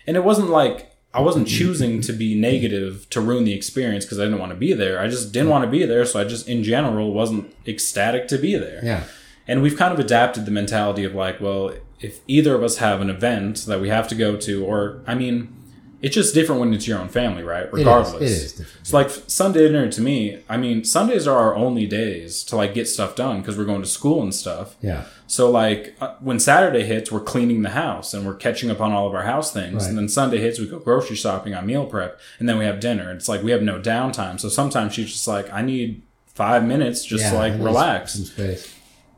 [0.06, 1.58] And it wasn't like I wasn't mm-hmm.
[1.58, 4.98] choosing to be negative to ruin the experience because I didn't want to be there.
[4.98, 6.04] I just didn't want to be there.
[6.04, 8.80] So I just, in general, wasn't ecstatic to be there.
[8.82, 9.04] yeah,
[9.46, 13.00] And we've kind of adapted the mentality of like, well, if either of us have
[13.00, 15.54] an event that we have to go to, or I mean,
[16.02, 17.62] it's just different when it's your own family, right?
[17.62, 17.72] It is.
[17.72, 18.22] Regardless.
[18.22, 18.86] It is different.
[18.86, 22.74] So like Sunday dinner to me, I mean, Sundays are our only days to like
[22.74, 24.76] get stuff done because we're going to school and stuff.
[24.82, 25.04] Yeah.
[25.26, 28.92] So like uh, when Saturday hits, we're cleaning the house and we're catching up on
[28.92, 29.84] all of our house things.
[29.84, 29.88] Right.
[29.88, 32.80] And then Sunday hits, we go grocery shopping on meal prep, and then we have
[32.80, 33.10] dinner.
[33.10, 34.38] It's like we have no downtime.
[34.38, 38.12] So sometimes she's just like, I need five minutes just Yeah, to like relax.
[38.12, 38.74] Some space.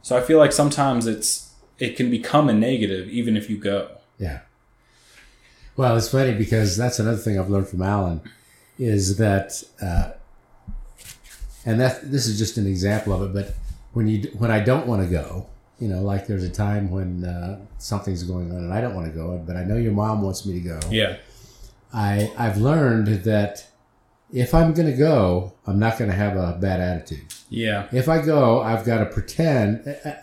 [0.06, 3.90] So I feel like sometimes it's it can become a negative even if you go.
[4.18, 4.42] Yeah.
[5.76, 8.20] Well, it's funny because that's another thing I've learned from Alan
[8.78, 10.12] is that, uh,
[11.64, 13.34] and that this is just an example of it.
[13.34, 13.56] But
[13.94, 15.48] when you when I don't want to go,
[15.80, 19.08] you know, like there's a time when uh, something's going on and I don't want
[19.08, 20.78] to go, but I know your mom wants me to go.
[20.88, 21.16] Yeah.
[21.92, 23.66] I I've learned that
[24.32, 27.26] if I'm going to go, I'm not going to have a bad attitude.
[27.48, 27.88] Yeah.
[27.92, 30.14] If I go, I've got to pretend, uh, uh,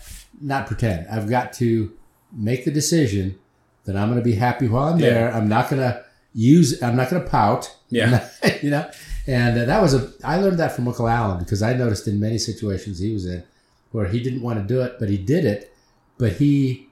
[0.41, 1.07] not pretend.
[1.07, 1.91] I've got to
[2.31, 3.39] make the decision
[3.85, 5.09] that I'm going to be happy while I'm Yeah.
[5.09, 5.33] there.
[5.33, 6.81] I'm not going to use.
[6.83, 7.73] I'm not going to pout.
[7.89, 8.27] Yeah.
[8.61, 8.89] you know.
[9.25, 10.11] And uh, that was a.
[10.23, 13.43] I learned that from Uncle Allen because I noticed in many situations he was in
[13.91, 15.73] where he didn't want to do it, but he did it.
[16.17, 16.89] But he,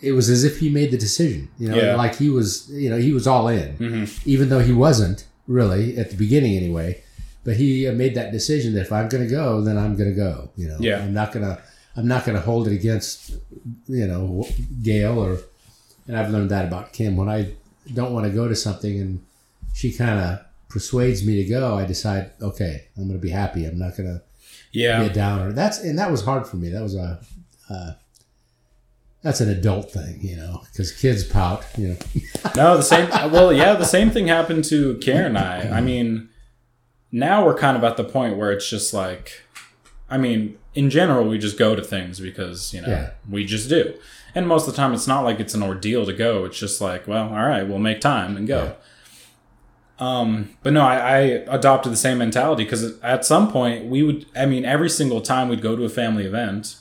[0.00, 1.48] it was as if he made the decision.
[1.58, 1.94] You know, Yeah.
[1.94, 2.68] like he was.
[2.72, 6.56] You know, he was all in hmm even though he wasn't really at the beginning
[6.56, 7.02] anyway.
[7.44, 10.10] But he uh, made that decision that if I'm going to go, then I'm going
[10.10, 10.50] to go.
[10.56, 10.98] You know, Yeah.
[11.02, 11.60] I'm not going to.
[11.96, 13.32] I'm not going to hold it against,
[13.86, 14.46] you know,
[14.82, 15.38] Gail or.
[16.08, 17.16] And I've learned that about Kim.
[17.16, 17.52] When I
[17.92, 19.24] don't want to go to something and
[19.74, 23.64] she kind of persuades me to go, I decide, okay, I'm going to be happy.
[23.66, 24.22] I'm not going to
[24.72, 25.00] Yeah.
[25.00, 25.52] be a downer.
[25.52, 26.70] That's and that was hard for me.
[26.70, 27.20] That was a.
[27.68, 27.92] Uh,
[29.22, 31.96] that's an adult thing, you know, because kids pout, you know.
[32.56, 33.08] No, the same.
[33.30, 35.78] Well, yeah, the same thing happened to Karen and I.
[35.78, 36.28] I mean,
[37.10, 39.42] now we're kind of at the point where it's just like,
[40.10, 43.10] I mean, in general, we just go to things because you know Yeah.
[43.30, 43.94] we just do,
[44.34, 46.44] and most of the time, it's not like it's an ordeal to go.
[46.44, 48.74] It's just like, well, all right, we'll make time and go.
[49.98, 54.26] Um, but no, I, I adopted the same mentality because at some point we would.
[54.34, 56.76] I mean, every single time we'd go to a family event.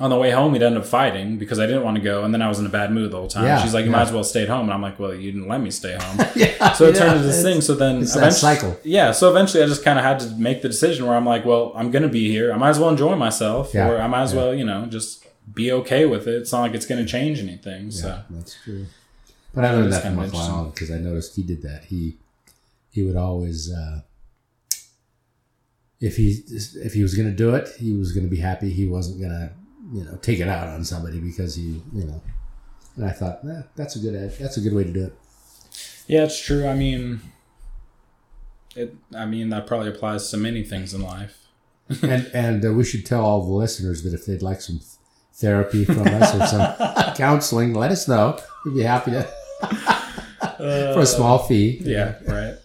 [0.00, 2.32] On the way home, we'd end up fighting because I didn't want to go, and
[2.32, 3.44] then I was in a bad mood the whole time.
[3.44, 3.98] Yeah, She's like, "You yeah.
[3.98, 5.94] might as well stay at home," and I'm like, "Well, you didn't let me stay
[6.00, 6.72] home." yeah.
[6.72, 7.60] So it turned into this thing.
[7.60, 8.78] So then, it's that cycle.
[8.84, 9.12] Yeah.
[9.12, 11.72] So eventually, I just kind of had to make the decision where I'm like, "Well,
[11.76, 12.52] I'm gonna be here.
[12.52, 14.40] I might as well enjoy myself, Yeah, or I might as yeah.
[14.40, 16.36] well, you know, just be okay with it.
[16.40, 18.86] It's not like it's gonna change anything." So Yeah, that's true.
[19.54, 20.54] But I learned that from kinda Uncle interesting.
[20.56, 21.84] Allen because I noticed he did that.
[21.84, 22.16] He
[22.90, 24.00] he would always, uh,
[26.00, 28.70] if he if he was going to do it, he was going to be happy.
[28.70, 29.50] He wasn't going to
[29.92, 32.22] you know take it out on somebody because he you know.
[32.96, 35.14] And I thought eh, that's a good that's a good way to do it.
[36.06, 36.66] yeah, it's true.
[36.66, 37.20] I mean,
[38.76, 38.94] it.
[39.16, 41.46] I mean, that probably applies to many things in life.
[42.02, 44.80] and and uh, we should tell all the listeners that if they'd like some
[45.34, 48.38] therapy from us or some counseling, let us know.
[48.64, 49.22] We'd be happy to
[50.58, 51.80] for a small fee.
[51.82, 52.16] Yeah.
[52.26, 52.56] Right.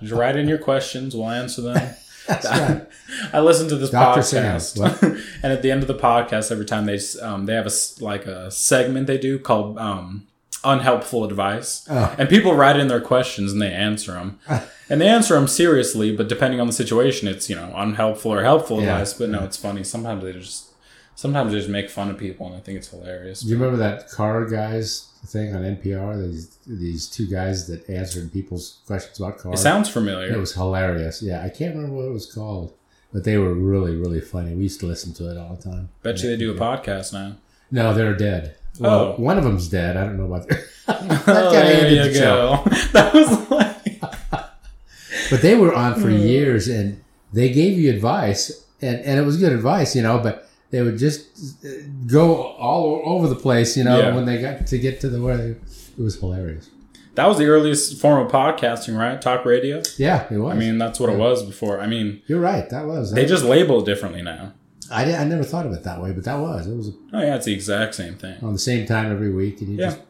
[0.00, 1.16] just write in your questions.
[1.16, 1.94] We'll answer them.
[2.44, 2.86] Right.
[3.32, 4.20] I listen to this Dr.
[4.20, 7.70] podcast, and at the end of the podcast, every time they um, they have a
[8.04, 10.26] like a segment they do called um,
[10.64, 12.14] unhelpful advice, Oh.
[12.18, 14.38] and people write in their questions and they answer them,
[14.90, 18.42] and they answer them seriously, but depending on the situation, it's you know unhelpful or
[18.42, 18.92] helpful Yeah.
[18.92, 19.14] advice.
[19.14, 19.82] But no, it's funny.
[19.84, 20.66] Sometimes they just
[21.14, 23.40] sometimes they just make fun of people, and I think it's hilarious.
[23.40, 26.20] Do you remember that car guys thing on NPR?
[26.30, 29.60] These these two guys that answered people's questions about cars.
[29.60, 31.22] It sounds it was hilarious.
[31.22, 32.72] Yeah, I can't remember what it was called,
[33.12, 34.54] but they were really really funny.
[34.54, 35.88] We used to listen to it all the time.
[36.02, 37.36] Bet you they do a podcast now.
[37.70, 38.54] No, they're dead.
[38.80, 39.20] Well, Oh.
[39.22, 39.96] one of them's dead.
[39.96, 40.64] I don't know about that.
[40.86, 42.62] that Oh, there you the show.
[42.64, 42.70] go.
[42.92, 44.00] that was like
[45.30, 47.02] But they were on for years, and
[47.32, 50.18] they gave you advice, and and it was good advice, you know.
[50.18, 51.68] But they would just uh,
[52.06, 53.98] go all over the place, you know.
[53.98, 54.14] Yeah.
[54.14, 56.68] When they got to get to the where they, it was hilarious.
[57.14, 59.20] that was the earliest form of podcasting, right?
[59.20, 59.82] Talk radio.
[59.96, 60.54] Yeah, it was.
[60.54, 61.80] I mean, that's what it was before.
[61.80, 62.68] I mean, you're right.
[62.70, 63.12] That was.
[63.12, 64.52] they just label it differently now.
[64.90, 66.66] I, di- I never thought of it that way, but that was.
[66.66, 68.42] It was A, Oh yeah, it's the exact same thing.
[68.42, 69.90] on the same time every week, and you Yeah.
[69.90, 70.00] just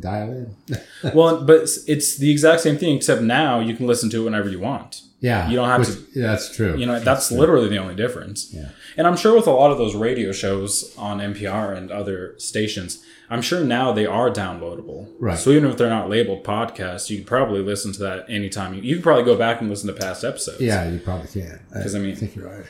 [0.00, 0.54] dial in.
[1.14, 4.48] well, but it's the exact same thing, except now you can listen to it whenever
[4.48, 5.02] you want.
[5.20, 6.76] Yeah, You don't have which- yeah, that's true.
[6.76, 8.52] You know, that's literally the only difference.
[8.52, 8.68] Yeah.
[8.96, 13.02] And I'm sure with a lot of those radio shows on NPR and other stations,
[13.30, 15.10] I'm sure now they are downloadable.
[15.18, 15.38] Right.
[15.38, 18.74] So even if they're not labeled podcasts, you could probably listen to that anytime.
[18.74, 20.60] You, you could probably go back and listen to past episodes.
[20.60, 21.60] yeah, you probably can.
[21.72, 22.64] Because I mean- I think you're right.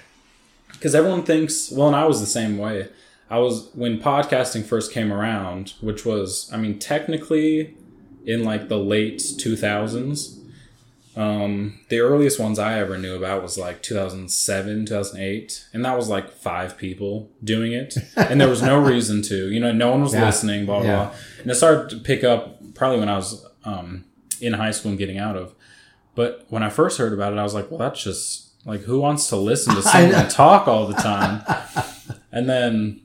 [0.72, 2.88] because everyone thinks well and i was the same way
[3.30, 7.74] i was when podcasting first came around which was i mean technically
[8.26, 10.37] in like the late 2000s
[11.18, 16.08] um, the earliest ones i ever knew about was like 2007 2008 and that was
[16.08, 20.02] like five people doing it and there was no reason to you know no one
[20.02, 20.24] was Yeah.
[20.26, 20.96] listening blah blah Yeah.
[21.06, 24.04] blah and it started to pick up probably when i was um,
[24.40, 25.54] in high school and getting out of.
[26.14, 29.00] But when I first heard about it, I was like, well, that's just like who
[29.00, 31.42] wants to listen to someone talk all the time?
[32.32, 33.00] and then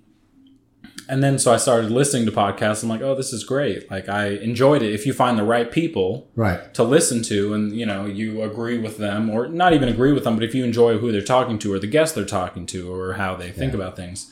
[1.09, 2.83] and then so I started listening to podcasts.
[2.83, 3.89] I'm like, oh, this is great.
[3.91, 4.93] Like I enjoyed it.
[4.93, 6.73] If you find the right people Right.
[6.73, 10.23] to listen to, and you know you agree with them, or not even agree with
[10.23, 12.93] them, but if you enjoy who they're talking to, or the guest they're talking to,
[12.93, 13.79] or how they think Yeah.
[13.79, 14.31] about things.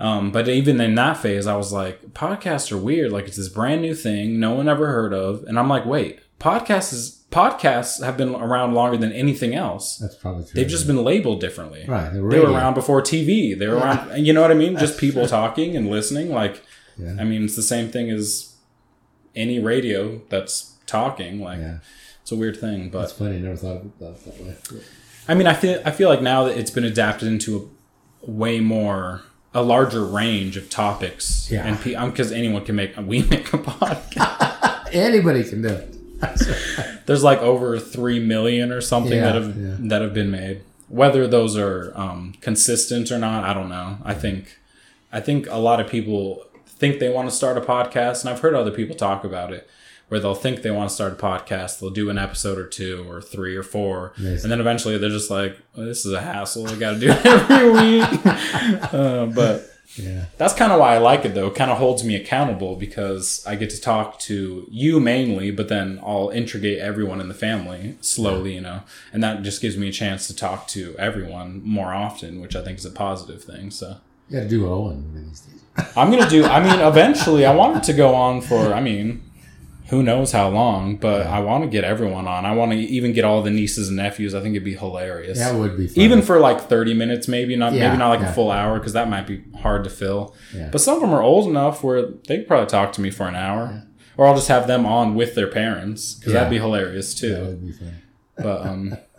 [0.00, 3.12] Um, but even in that phase, I was like, podcasts are weird.
[3.12, 6.20] Like it's this brand new thing no one ever heard of, and I'm like, wait,
[6.40, 9.96] podcasts is podcasts have been around longer than anything else.
[9.96, 10.52] That's probably true.
[10.54, 11.84] They've just been labeled differently.
[11.88, 12.12] right.
[12.12, 13.58] The They were around before TV.
[13.58, 14.76] They were around, you know what I mean?
[14.78, 16.30] Just people talking and listening.
[16.30, 16.62] Like,
[16.98, 17.16] Yeah.
[17.18, 18.54] I mean, it's the same thing as
[19.34, 21.40] any radio that's talking.
[21.40, 21.78] Like, Yeah.
[22.20, 23.36] it's a weird thing, but funny.
[23.36, 24.54] I never thought of it that, that way.
[25.28, 27.70] I mean, I feel I feel like now that it's been adapted into
[28.26, 29.22] a way more
[29.54, 31.48] a larger range of topics.
[31.50, 31.64] Yeah.
[31.66, 31.76] and
[32.10, 34.88] because um, anyone can make we make a podcast.
[34.92, 35.96] Anybody can do it.
[37.06, 39.74] There's like over three million or something Yeah, that have yeah.
[39.80, 40.62] that have been made.
[40.88, 43.98] Whether those are um, consistent or not, I don't know.
[44.04, 44.58] I think
[45.12, 48.40] I think a lot of people think they want to start a podcast, and I've
[48.40, 49.68] heard other people talk about it,
[50.08, 53.04] where they'll think they want to start a podcast, they'll do an episode or two
[53.08, 54.42] or three or four, Yes.
[54.42, 56.68] and then eventually they're just like, well, "This is a hassle.
[56.68, 58.26] I got to do it every week."
[58.92, 60.24] uh, but Yeah.
[60.38, 61.48] that's kind of why I like it though.
[61.48, 65.68] It kind of holds me accountable because I get to talk to you mainly, but
[65.68, 68.80] then I'll integrate everyone in the family slowly, you know,
[69.12, 72.62] and that just gives me a chance to talk to everyone more often, which I
[72.64, 73.70] think is a positive thing.
[73.70, 73.96] So
[74.30, 75.60] You got to do Owen these days.
[75.96, 76.44] I'm gonna do.
[76.44, 78.74] I mean, eventually, I want it to go on for.
[78.74, 79.22] I mean,
[79.92, 80.96] who knows how long?
[80.96, 82.46] But I want to get everyone on.
[82.46, 84.34] I want to even get all the nieces and nephews.
[84.34, 85.38] I think it'd be hilarious.
[85.38, 86.02] That would be fun.
[86.02, 88.30] even for like 30 minutes maybe not Yeah, maybe not like yeah.
[88.30, 90.70] a full hour because that might be hard to fill Yeah.
[90.72, 93.28] but some of them are old enough where they could probably talk to me for
[93.28, 93.84] an hour
[94.16, 97.42] or i'll just have them on with their parents because that'd be hilarious too that
[97.46, 97.94] would be fun.
[98.38, 98.96] but um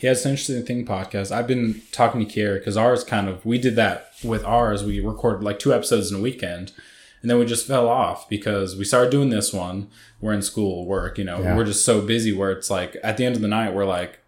[0.00, 3.44] yeah it's an interesting thing podcast i've been talking to kiera because ours kind of
[3.46, 6.72] we did that with ours we recorded like two episodes in a weekend
[7.24, 9.88] and then we just fell off because we started doing this one
[10.20, 11.56] we're in school work you know Yeah.
[11.56, 14.18] we're just so busy where it's like at the end of the night we're like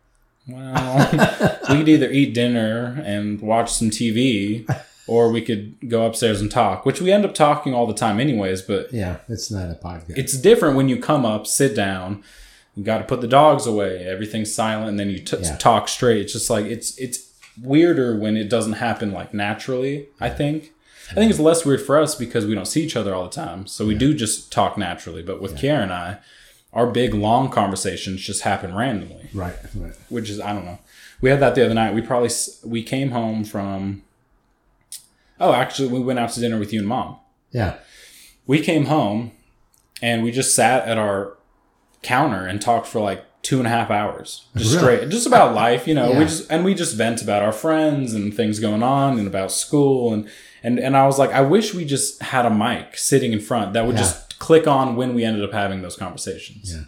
[0.48, 1.10] well
[1.70, 4.66] we could either eat dinner and watch some tv
[5.06, 8.18] or we could go upstairs and talk which we end up talking all the time
[8.18, 10.16] anyways but Yeah, it's not a podcast.
[10.16, 12.22] it's different when you come up, sit down,
[12.74, 15.56] you got to put the dogs away, everything's silent, and then you t- Yeah.
[15.56, 16.22] talk straight.
[16.22, 17.18] It's just like it's it's
[17.62, 20.08] weirder when it doesn't happen like naturally.
[20.20, 20.72] I think.
[21.10, 23.30] I think it's less weird for us because we don't see each other all the
[23.30, 25.22] time, so we do just talk naturally.
[25.22, 26.18] But with Kiara and I,
[26.72, 29.94] our big long conversations just happen randomly, right, right.
[30.08, 30.78] which is I don't know.
[31.20, 31.94] We had that the other night.
[31.94, 32.30] We probably
[32.64, 34.02] we came home from.
[35.38, 37.16] Oh, actually, we went out to dinner with you and mom
[37.52, 37.76] Yeah,
[38.46, 39.32] we came home
[40.02, 41.36] and we just sat at our
[42.02, 44.96] counter and talked for like two and a half hours just Really?
[44.96, 48.12] straight just about life you know we just and we just vent about our friends
[48.12, 50.28] and things going on and about school and
[50.62, 53.72] and and i was like i wish we just had a mic sitting in front
[53.72, 54.02] that would Yeah.
[54.02, 56.84] just click on when we ended up having those conversations Yeah.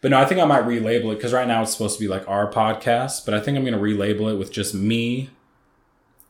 [0.00, 2.08] but no i think i might relabel it because right now it's supposed to be
[2.08, 5.30] like our podcast but i think i'm going to relabel it with just me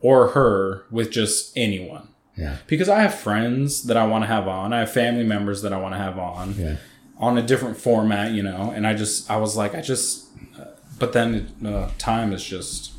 [0.01, 2.09] or her with just anyone
[2.39, 4.71] yeah, because I have friends that I want to have on.
[4.71, 6.75] I have family members that I want to have on yeah.
[7.17, 8.69] on a different format, you know.
[8.75, 10.65] And I just, I was like, I just, uh,
[10.99, 12.91] but then uh, time is just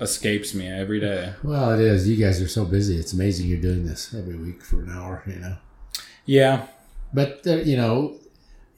[0.00, 1.32] escapes me every day.
[1.42, 2.08] Well, it is.
[2.08, 2.96] You guys are so busy.
[2.98, 5.22] It's amazing you're doing this every week for an hour.
[5.26, 5.56] You know,
[6.26, 6.66] Yeah,
[7.12, 8.14] but uh, you know,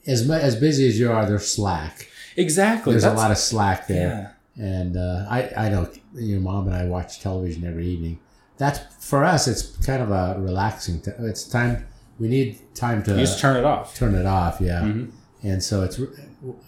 [0.07, 2.07] as as busy as you are, there's slack.
[2.35, 2.93] exactly.
[2.93, 4.35] There's a lot of slack there.
[4.57, 8.19] And uh, I, I know your mom and I watch television every evening.
[8.57, 9.47] That's for us.
[9.47, 11.01] It's kind of a relaxing.
[11.01, 11.87] T- it's time.
[12.19, 13.95] We need time to You just turn it off.
[13.95, 14.59] turn it off.
[14.61, 14.81] Yeah.
[14.81, 15.11] Mhm.
[15.43, 15.99] And so it's.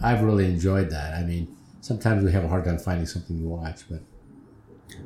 [0.01, 1.13] I've really enjoyed that.
[1.13, 3.99] I mean, sometimes we have a hard time finding something to watch, but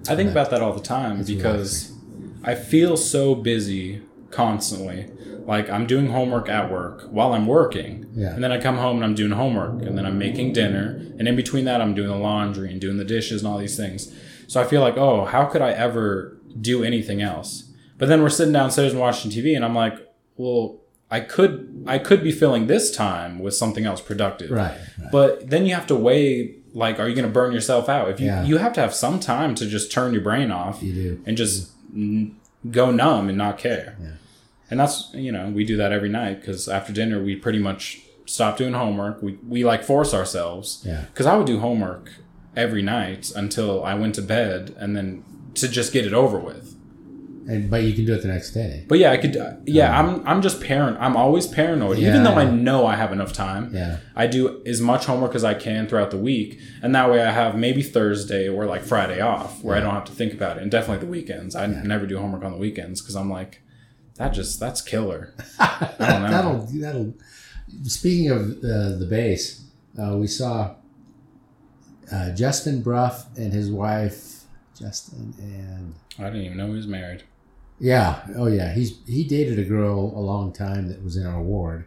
[0.09, 1.93] I think about that all the time It's because
[2.43, 5.09] I feel so busy constantly.
[5.45, 8.05] Like I'm doing homework at work while I'm working.
[8.13, 8.33] Yeah.
[8.33, 11.01] And then I come home and I'm doing homework and then I'm making dinner.
[11.17, 13.77] And in between that, I'm doing the laundry and doing the dishes and all these
[13.77, 14.13] things.
[14.47, 17.71] So I feel like, oh, how could I ever do anything else?
[17.97, 19.95] But then we're sitting downstairs and watching TV and I'm like,
[20.35, 24.51] well, I could I could be filling this time with something else productive.
[24.51, 24.77] right.
[24.99, 25.11] right.
[25.11, 28.09] But then you have to weigh like, are you going to burn yourself out?
[28.09, 28.43] If you Yeah.
[28.49, 31.21] you have to have some time to just turn your brain off You do.
[31.25, 32.35] and just n-
[32.79, 33.95] go numb and not care.
[34.01, 34.07] Yeah.
[34.69, 38.01] And that's you know we do that every night because after dinner we pretty much
[38.25, 39.21] stop doing homework.
[39.23, 41.05] We we like force ourselves Yeah.
[41.11, 42.11] because I would do homework
[42.55, 45.23] every night until I went to bed and then
[45.55, 46.75] to just get it over with.
[47.47, 48.83] And but you can do it the next day.
[48.87, 49.37] But yeah, I could.
[49.37, 50.25] uh, Yeah, I'm.
[50.27, 50.97] I'm just parent.
[50.99, 53.73] I'm always paranoid, even Yeah, though I know I have enough time.
[53.73, 57.21] Yeah, I do as much homework as I can throughout the week, and that way
[57.23, 60.57] I have maybe Thursday or like Friday off, where I don't have to think about
[60.57, 61.55] it, and definitely the weekends.
[61.55, 63.61] I never do homework on the weekends because I'm like,
[64.15, 65.33] that just that's killer.
[65.59, 66.29] I don't know.
[66.29, 67.13] that'll that'll.
[67.83, 69.63] Speaking of uh, the base,
[70.01, 70.75] uh, we saw
[72.11, 74.43] uh, Justin Bruff and his wife
[74.79, 77.23] Justin and I didn't even know he was married.
[77.79, 81.41] Yeah, oh yeah, he's he dated a girl a long time that was in our
[81.41, 81.85] ward.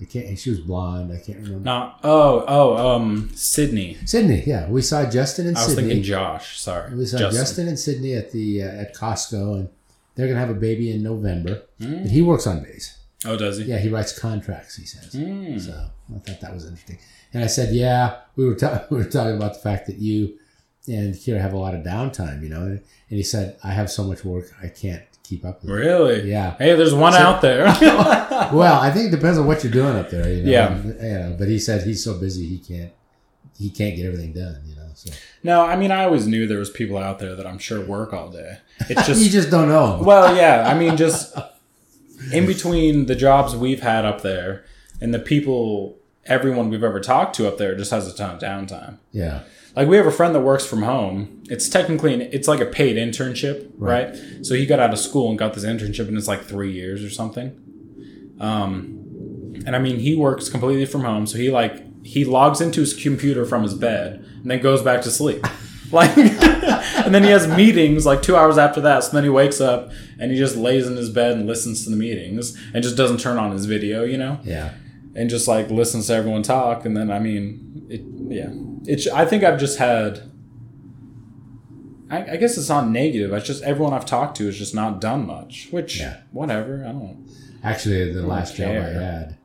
[0.00, 0.38] I can't.
[0.38, 1.12] She was blonde.
[1.12, 1.64] I can't remember.
[1.64, 2.00] Not.
[2.04, 2.44] Oh.
[2.46, 2.94] Oh.
[2.94, 3.30] Um.
[3.34, 3.96] Sydney.
[4.04, 5.60] Sydney, yeah, we saw Justin and Sydney.
[5.60, 5.88] I was Sydney.
[5.90, 6.58] thinking Josh.
[6.60, 6.94] Sorry.
[6.94, 7.68] We saw Justin.
[7.68, 9.68] and Sydney at the uh, at Costco, and
[10.14, 11.62] they're gonna have a baby in November.
[11.80, 12.02] Mm.
[12.02, 12.96] And he works on base.
[13.24, 13.64] Oh, does he?
[13.64, 14.76] Yeah, he writes contracts.
[14.76, 15.14] He says.
[15.14, 15.60] Mm.
[15.60, 15.72] So
[16.14, 16.98] I thought that was interesting.
[17.34, 20.38] And I said, yeah, we were ta- we were talking about the fact that you
[20.86, 22.62] and Kira have a lot of downtime, you know.
[22.62, 25.74] And, and he said, I have so much work, I can't keep up with it.
[25.74, 26.30] Really?
[26.30, 26.56] Yeah.
[26.58, 27.66] Hey, there's one So- out there.
[28.52, 30.50] Well, I think it depends on what you're doing up there, you know.
[30.50, 30.76] Yeah.
[30.82, 32.92] You know, but he said he's so busy he can't
[33.58, 34.86] he can't get everything done, you know.
[34.94, 35.12] So
[35.42, 38.12] no, I mean, I always knew there was people out there that I'm sure work
[38.14, 38.58] all day.
[38.88, 40.00] It's just you just don't know.
[40.02, 40.66] Well, yeah.
[40.68, 41.36] I mean, just
[42.32, 44.64] in between the jobs we've had up there
[45.00, 48.40] and the people, everyone we've ever talked to up there just has a ton of
[48.40, 48.98] downtime.
[49.12, 49.40] Yeah.
[49.78, 51.44] Like we have a friend that works from home.
[51.48, 54.08] It's technically an, it's like a paid internship, right.
[54.42, 57.04] So he got out of school and got this internship, and it's like three years
[57.04, 57.48] or something.
[58.40, 62.80] Um, and I mean, he works completely from home, so he like he logs into
[62.80, 65.46] his computer from his bed and then goes back to sleep.
[65.90, 69.04] Like, and then he has meetings like two hours after that.
[69.04, 71.88] So then he wakes up and he just lays in his bed and listens to
[71.90, 74.74] the meetings and just doesn't turn on his video, you know Yeah.
[75.14, 78.50] and just like listens to everyone talk and then i mean it yeah
[78.86, 80.22] it's i think i've just had
[82.10, 85.00] I, I guess it's not negative it's just everyone i've talked to has just not
[85.00, 86.18] done much which Yeah.
[86.32, 87.26] whatever i don't
[87.64, 89.36] Actually, the last job I had,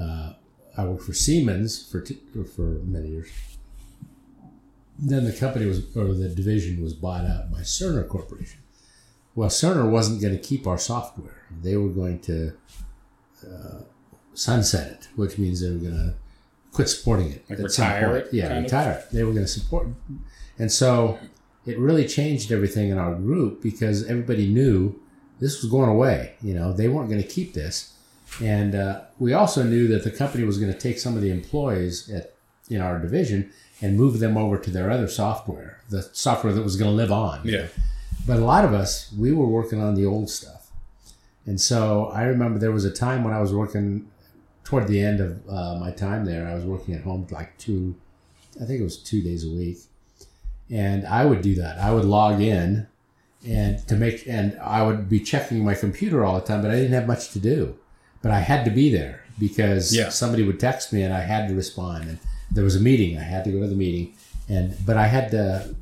[0.00, 0.34] uh,
[0.76, 2.20] I worked for Siemens for t-
[2.54, 3.28] for many years.
[5.00, 8.60] Then the company was, or the division was bought out by Cerner Corporation.
[9.34, 11.42] Well, Cerner wasn't going to keep our software.
[11.60, 12.52] They were going to
[13.44, 13.80] uh,
[14.34, 16.14] sunset it, which means they were going to
[16.72, 17.44] quit supporting it.
[17.50, 18.64] Like retire it, Yeah, kind of?
[18.64, 19.12] retire it.
[19.14, 19.88] They were going to support,
[20.58, 21.18] and so
[21.66, 24.98] it really changed everything in our group because everybody knew
[25.40, 26.34] this was going away.
[26.42, 27.94] You know, they weren't going to keep this,
[28.42, 31.30] and uh, we also knew that the company was going to take some of the
[31.30, 32.34] employees at
[32.68, 33.50] in our division
[33.82, 37.10] and move them over to their other software, the software that was going to live
[37.10, 37.40] on.
[37.44, 37.66] yeah
[38.26, 40.70] But a lot of us, we were working on the old stuff,
[41.46, 44.08] and so I remember there was a time when I was working
[44.70, 46.46] toward the end of uh, my time there.
[46.46, 47.94] I was working at home like two,
[48.60, 49.78] I think it was two days a week,
[50.70, 51.78] and I would do that.
[51.78, 52.86] I would log in
[53.46, 56.74] and to make and I would be checking my computer all the time, but I
[56.76, 57.76] didn't have much to do.
[58.22, 60.10] But I had to be there because Yeah.
[60.10, 62.04] somebody would text me and I had to respond.
[62.08, 62.18] And
[62.52, 64.12] there was a meeting, I had to go to the meeting,
[64.48, 65.74] and but I had to,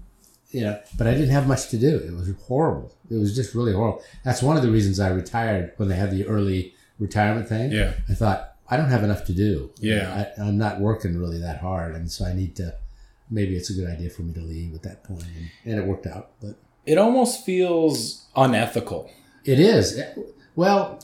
[0.51, 1.97] you know, but I didn't have much to do.
[1.99, 2.95] It was horrible.
[3.11, 4.03] It was just really horrible.
[4.25, 7.71] That's one of the reasons I retired when they had the early retirement thing.
[7.73, 9.71] yeah I thought I don't have enough to do.
[9.81, 10.27] Yeah.
[10.39, 12.75] I, I'm not working really that hard, and so I need to.
[13.31, 15.87] Maybe it's a good idea for me to leave at that point, and, and it
[15.87, 16.31] worked out.
[16.41, 19.11] But it almost feels unethical
[19.45, 20.01] it is
[20.57, 21.01] well,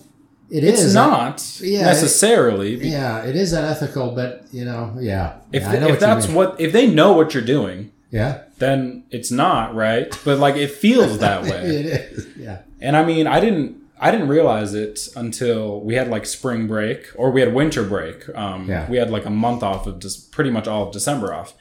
[0.50, 0.94] it it's is.
[0.94, 5.38] not yeah, necessarily be- Yeah, it is unethical, but you know, yeah.
[5.52, 8.42] if, Yeah, I know if what that's what if they know what you're doing yeah,
[8.58, 12.26] then it's not right but like it feels that way it is.
[12.36, 16.66] Yeah, And I mean, I didn't I didn't realize it until we had like spring
[16.66, 18.28] break or we had winter break.
[18.36, 18.88] Um, Yeah.
[18.90, 21.54] We had like a month off of just pretty much all of December off.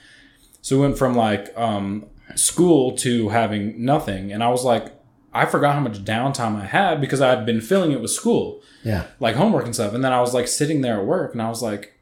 [0.61, 4.93] So we went from like um, school to having nothing, and I was like,
[5.33, 8.61] I forgot how much downtime I had because I had been filling it with school,
[8.83, 9.07] yeah.
[9.19, 9.93] like homework and stuff.
[9.93, 11.97] And then I was like sitting there at work, and I was like,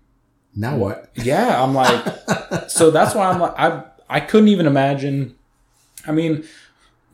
[0.56, 1.10] Now what?
[1.16, 2.06] yeah, I'm like,
[2.68, 5.36] so that's why I'm like, I I couldn't even imagine.
[6.06, 6.46] I mean,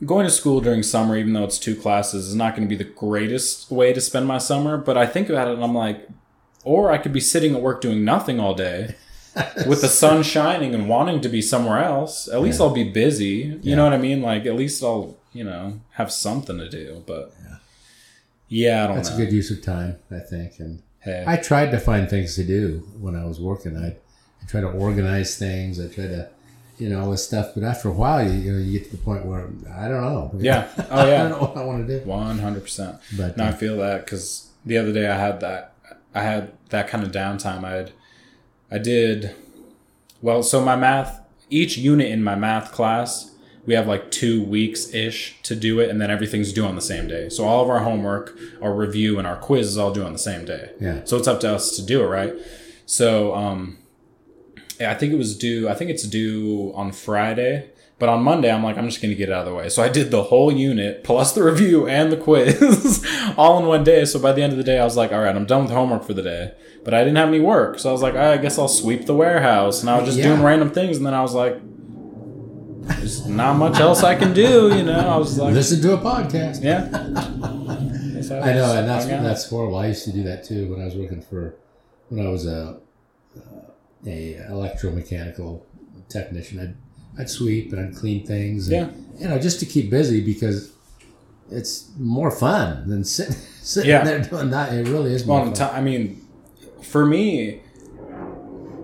[0.04, 2.82] going to school during summer, even though it's two classes, is not going to be
[2.82, 4.76] the greatest way to spend my summer.
[4.76, 6.08] But I think about it, and I'm like,
[6.64, 8.96] or I could be sitting at work doing nothing all day.
[9.68, 13.56] with the sun shining and wanting to be somewhere else, at least I'll be busy.
[13.62, 14.20] You know what I mean?
[14.20, 17.04] Like at least I'll, you know, have something to do.
[17.06, 17.32] But
[18.48, 19.16] yeah, I don't That's know.
[19.16, 20.58] a good use of time, I think.
[20.58, 21.24] And Hey.
[21.26, 23.76] I tried to find things to do when I was working.
[23.76, 25.78] I, I try to organize things.
[25.78, 26.28] I try to,
[26.78, 27.52] you know, this stuff.
[27.54, 30.02] But after a while, you, you know, you get to the point where I don't
[30.02, 30.30] know.
[30.38, 30.68] Yeah.
[30.90, 31.24] Oh, yeah.
[31.24, 32.04] I don't know what I want to do.
[32.06, 32.98] One hundred percent.
[33.16, 35.74] But No, I uh, feel that because the other day I had that
[36.14, 37.64] I had that kind of downtime.
[37.64, 37.92] I had
[38.70, 39.34] I did
[40.22, 40.42] well.
[40.42, 41.20] So my math
[41.50, 43.34] each unit in my math class
[43.68, 46.80] we have like two weeks ish to do it, and then everything's due on the
[46.80, 47.28] same day.
[47.28, 50.18] So all of our homework, our review, and our quiz is all due on the
[50.18, 50.70] same day.
[50.80, 51.02] Yeah.
[51.04, 52.32] So it's up to us to do it, right?
[52.86, 53.77] So um,
[54.80, 55.68] I think it was due.
[55.68, 57.70] I think it's due on Friday.
[57.98, 59.68] But on Monday, I'm like, I'm just going to get it out of the way.
[59.68, 63.04] So I did the whole unit plus the review and the quiz
[63.36, 64.04] all in one day.
[64.04, 65.72] So by the end of the day, I was like, all right, I'm done with
[65.72, 66.52] homework for the day.
[66.84, 67.80] But I didn't have any work.
[67.80, 69.80] So I was like, I guess I'll sweep the warehouse.
[69.80, 70.26] And I was just Yeah.
[70.28, 70.96] doing random things.
[70.96, 71.58] And then I was like,
[72.98, 74.74] there's not much else I can do.
[74.76, 76.62] You know, I was like, Listen to a podcast.
[76.62, 76.88] yeah.
[78.30, 79.76] I know, and that's that's horrible.
[79.78, 81.56] I used to do that too when I was working for
[82.10, 82.78] when I was a
[84.06, 85.62] a electromechanical
[86.08, 86.60] technician.
[86.60, 86.74] I'd
[87.20, 88.68] I'd sweep and I'd clean things.
[88.68, 89.20] And, Yeah.
[89.22, 90.70] you know, just to keep busy because
[91.50, 94.04] it's more fun than sitting sitting Yeah.
[94.04, 94.72] there doing that.
[94.72, 95.70] It really is more Well, fun.
[95.74, 96.20] I mean,
[96.82, 97.60] for me,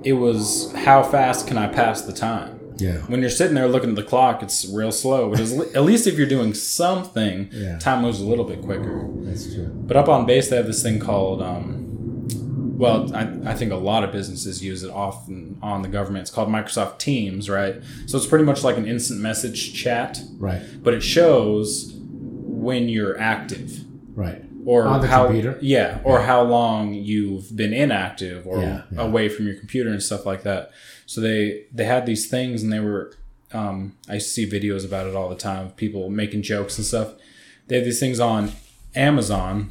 [0.02, 2.58] it was how fast can I pass the time?
[2.78, 5.30] yeah, When you're sitting there looking at the clock, it's real slow.
[5.30, 5.40] But
[5.76, 7.78] at least if you're doing something, Yeah.
[7.78, 9.08] time moves a little bit quicker.
[9.22, 9.70] that's true.
[9.86, 11.83] But up on base, they have this thing called, um,
[12.76, 16.22] well, I, I think a lot of businesses use it often on the government.
[16.22, 17.76] It's called Microsoft Teams, right?
[18.06, 23.18] So it's pretty much like an instant message chat, Right, but it shows when you're
[23.18, 23.84] active
[24.16, 24.42] right.
[24.64, 25.58] or On the how computer?
[25.60, 29.02] yeah or how long you've been inactive or Yeah, yeah.
[29.02, 30.70] away from your computer and stuff like that
[31.04, 33.12] so they they had these things and they were
[33.52, 37.12] um, i see videos about it all the time of people making jokes and stuff
[37.66, 38.52] they have these things on
[38.94, 39.70] amazon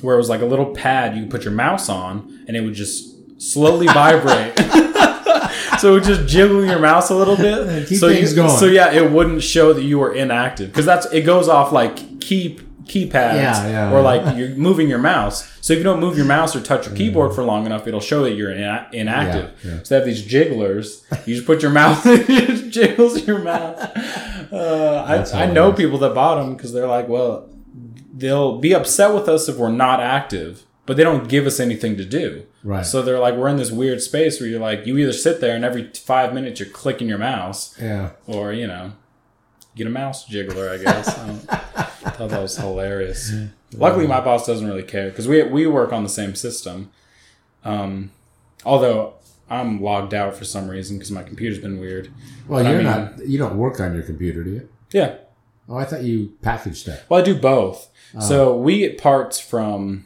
[0.00, 2.60] where it was like a little pad you could put your mouse on and it
[2.62, 4.56] would just slowly vibrate
[5.78, 8.50] so it would just jiggle your mouse a little bit Keep so things you, going.
[8.58, 12.20] so yeah it wouldn't show that you were inactive because that's it goes off like
[12.20, 15.48] keep keypads Yeah, yeah, or like you're moving your mouse.
[15.60, 18.00] So if you don't move your mouse or touch your keyboard for long enough, it'll
[18.00, 19.52] show that you're ina- inactive.
[19.64, 19.82] Yeah.
[19.84, 21.04] So they have these jigglers.
[21.24, 21.72] You just put your
[22.02, 23.78] just jiggles your mouth.
[24.52, 27.48] Uh, I, I know people that bought them because they're like, well,
[28.20, 31.96] they'll be upset with us if we're not active, but they don't give us anything
[31.96, 32.44] to do.
[32.62, 32.84] Right.
[32.86, 35.54] So they're like, we're in this weird space where you're like, you either sit there
[35.56, 38.10] and every five minutes you're clicking your mouse, Yeah.
[38.26, 38.92] or you know,
[39.76, 40.70] get a mouse jiggler.
[40.70, 41.08] I guess.
[41.18, 41.30] I,
[41.76, 43.32] I thought that was hilarious.
[43.74, 46.90] Luckily, my boss doesn't really care because we we work on the same system.
[47.64, 48.10] Um,
[48.64, 49.14] although
[49.48, 52.10] I'm logged out for some reason because my computer's been weird.
[52.48, 53.26] Well, But you're mean- not.
[53.26, 54.68] You don't work on your computer, do you?
[54.92, 55.16] Yeah.
[55.70, 57.04] Oh, I thought you packaged that.
[57.08, 57.88] Well, I do both.
[58.18, 60.04] So we get parts from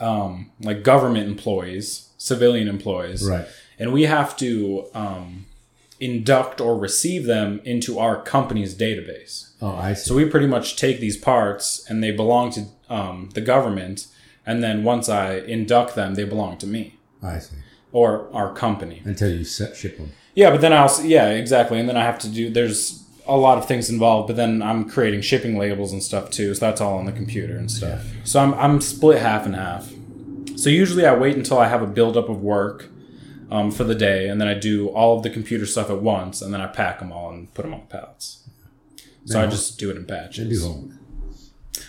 [0.00, 3.46] um, like government employees, civilian employees, Right.
[3.78, 5.46] and we have to um,
[6.00, 9.50] induct or receive them into our company's database.
[9.60, 10.08] Oh, I see.
[10.08, 14.06] So we pretty much take these parts and they belong to um, the government,
[14.46, 17.56] and then once I induct them, they belong to me I see.
[17.92, 19.02] or our company.
[19.04, 20.12] Until you set, ship them.
[20.34, 23.36] Yeah, but then I also yeah exactly, and then I have to do there's a
[23.36, 26.80] lot of things involved, but then I'm creating shipping labels and stuff too, so that's
[26.80, 28.06] all on the computer and stuff.
[28.24, 29.92] So I'm I'm split half and half.
[30.56, 32.88] So usually I wait until I have a buildup of work
[33.50, 36.42] um, for the day, and then I do all of the computer stuff at once,
[36.42, 38.48] and then I pack them all and put them on the pallets.
[39.26, 40.48] So I just do it in batches.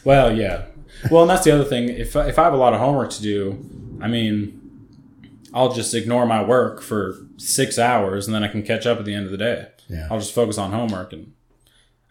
[0.03, 0.65] Well, yeah.
[1.09, 1.87] Well, and that's the other thing.
[1.87, 3.65] If if I have a lot of homework to do,
[4.01, 4.59] I mean,
[5.53, 9.05] I'll just ignore my work for six hours, and then I can catch up at
[9.05, 9.67] the end of the day.
[9.89, 10.07] Yeah.
[10.09, 11.33] I'll just focus on homework, and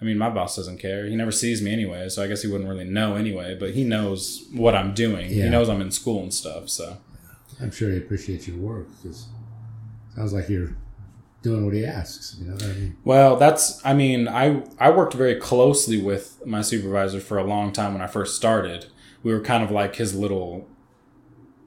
[0.01, 1.07] I mean, my boss doesn't care.
[1.07, 3.57] He never sees me anyway, so I guess he wouldn't really know anyway.
[3.59, 5.31] But he knows what I'm doing.
[5.31, 5.45] Yeah.
[5.45, 6.69] He knows I'm in school and stuff.
[6.69, 6.99] So
[7.61, 9.27] I'm sure he appreciates your work because
[10.15, 10.77] sounds like you're
[11.43, 12.37] doing what he asks.
[12.39, 12.97] You know what I mean?
[13.05, 17.73] Well, that's I mean, I I worked very closely with my supervisor for a long
[17.73, 18.87] time when I first started.
[19.23, 20.69] We were kind of like his little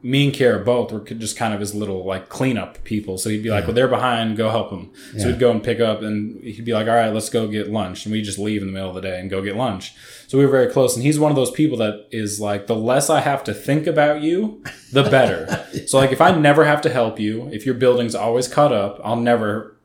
[0.03, 3.17] me and Kara both were just kind of his little like cleanup people.
[3.17, 3.67] So he'd be like, Yeah.
[3.67, 4.35] "Well, they're behind.
[4.37, 5.25] Go help them." So Yeah.
[5.27, 8.05] we'd go and pick up, and he'd be like, "All right, let's go get lunch,"
[8.05, 9.93] and we just leave in the middle of the day and go get lunch.
[10.27, 12.75] So we were very close, and he's one of those people that is like, the
[12.75, 15.65] less I have to think about you, the better.
[15.87, 18.99] so like, if I never have to help you, if your building's always cut up,
[19.03, 19.75] I'll never.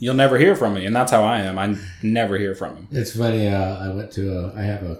[0.00, 1.58] You'll never hear from me, and that's how I am.
[1.58, 2.88] I never hear from him.
[2.92, 3.48] It's funny.
[3.48, 4.98] Uh, I went to a, I have a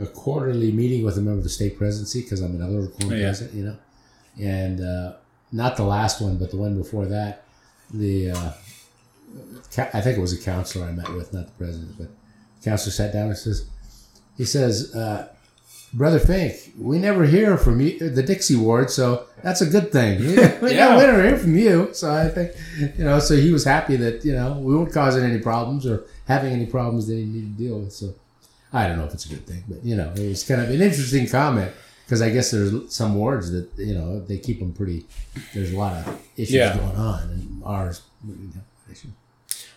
[0.00, 3.26] a quarterly meeting with a member of the stake presidency because I'm another quarter Yeah.
[3.28, 3.76] president, you know,
[4.40, 5.12] and uh,
[5.52, 7.44] not the last one, but the one before that.
[7.92, 8.52] The uh,
[9.92, 12.08] I think it was a counselor I met with, not the president, but
[12.60, 13.66] the counselor sat down and says,
[14.36, 15.28] he says, uh,
[15.94, 20.20] "Brother Fink, we never hear from you, the Dixie Ward, so that's a good thing.
[20.20, 20.34] we,
[20.74, 20.96] Yeah.
[20.96, 22.52] we never hear from you, so I think,
[22.98, 26.04] you know, so he was happy that you know we weren't causing any problems or
[26.26, 27.92] having any problems that he needed to deal with.
[27.92, 28.14] So
[28.72, 30.68] I don't know if it's a good thing, but you know, it was kind of
[30.70, 31.72] an interesting comment
[32.04, 35.06] because I guess there's some wards that you know they keep them pretty.
[35.54, 36.76] There's a lot of issues Yeah.
[36.76, 38.02] going on, and ours.
[38.26, 38.62] you know.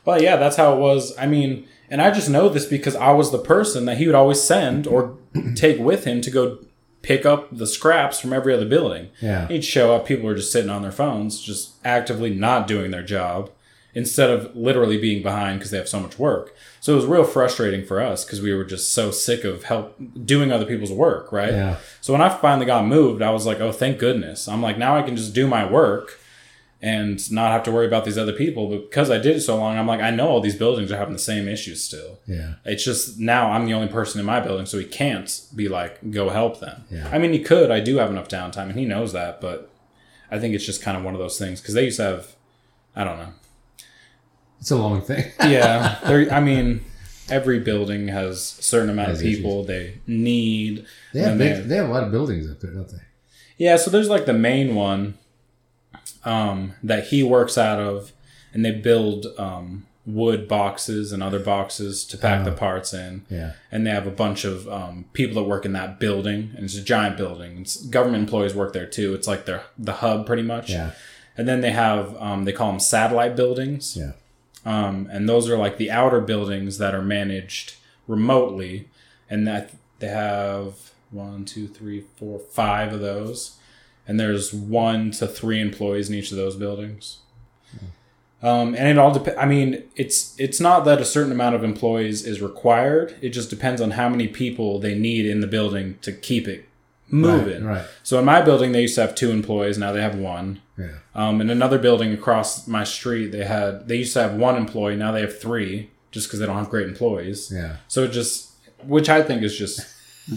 [0.06, 1.16] Well, yeah, that's how it was.
[1.18, 4.16] I mean, and I just know this because I was the person that he would
[4.16, 5.16] always send or
[5.56, 6.58] take with him to go
[7.04, 9.10] pick up the scraps from every other building.
[9.22, 9.48] Yeah.
[9.48, 13.04] He'd show up, people were just sitting on their phones, just actively not doing their
[13.04, 13.50] job
[13.94, 16.56] instead of literally being behind because they have so much work.
[16.80, 20.00] So it was real frustrating for us because we were just so sick of help
[20.26, 21.52] doing other people's work, right?
[21.52, 21.78] Yeah.
[22.00, 24.48] So when I finally got moved, I was like, oh, thank goodness.
[24.48, 26.18] I'm like, now I can just do my work
[26.82, 28.68] and not have to worry about these other people.
[28.68, 30.98] But because I did it so long, I'm like, I know all these buildings are
[30.98, 32.20] having the same issues still.
[32.26, 32.56] Yeah.
[32.66, 36.12] It's just now I'm the only person in my building, so he can't be like,
[36.12, 36.86] go help them.
[36.90, 37.08] Yeah.
[37.12, 37.70] I mean, he could.
[37.70, 39.40] I do have enough downtime, and he knows that.
[39.40, 39.70] But
[40.32, 42.36] I think it's just kind of one of those things because they used to have,
[42.96, 43.34] I don't know.
[44.62, 45.32] It's a long thing.
[45.44, 46.32] Yeah, there.
[46.32, 46.86] I mean,
[47.30, 49.38] every building has a certain amount of Has issues.
[49.38, 50.86] people they need.
[51.14, 53.02] They have big, they- they have a lot of buildings up there, don't they?
[53.58, 55.18] Yeah, so there's like the main one
[56.24, 58.12] um, that he works out of,
[58.54, 62.56] and they build um, wood boxes and other boxes to pack the Oh.
[62.56, 63.26] parts in.
[63.30, 63.54] Yeah.
[63.72, 66.76] And they have a bunch of um, people that work in that building, and it's
[66.76, 67.62] a giant building.
[67.62, 69.14] It's, government employees work there too.
[69.14, 70.70] It's like their the hub pretty much.
[70.72, 70.92] Yeah.
[71.38, 73.96] And then they have um, they call them satellite buildings.
[73.96, 74.12] Yeah.
[74.66, 77.76] Um, and those are like the outer buildings that are managed
[78.08, 78.88] remotely,
[79.30, 83.58] and that they have one, two, three, four, five of those,
[84.08, 87.18] and there's one to three employees in each of those buildings.
[88.44, 89.40] Um, and it all depends.
[89.40, 93.16] I mean, it's it's not that a certain amount of employees is required.
[93.22, 96.68] It just depends on how many people they need in the building to keep it
[97.08, 97.66] moving.
[97.66, 97.86] Right.
[98.02, 99.78] So in my building, they used to have two employees.
[99.78, 100.60] Now they have one.
[100.82, 100.98] Yeah.
[101.16, 104.96] Um, in another building across my street, they had they used to have one employee.
[104.96, 107.52] Now they have three, just because they don't have great employees.
[107.54, 107.78] Yeah.
[107.88, 108.52] So it just,
[108.84, 109.82] which I think is just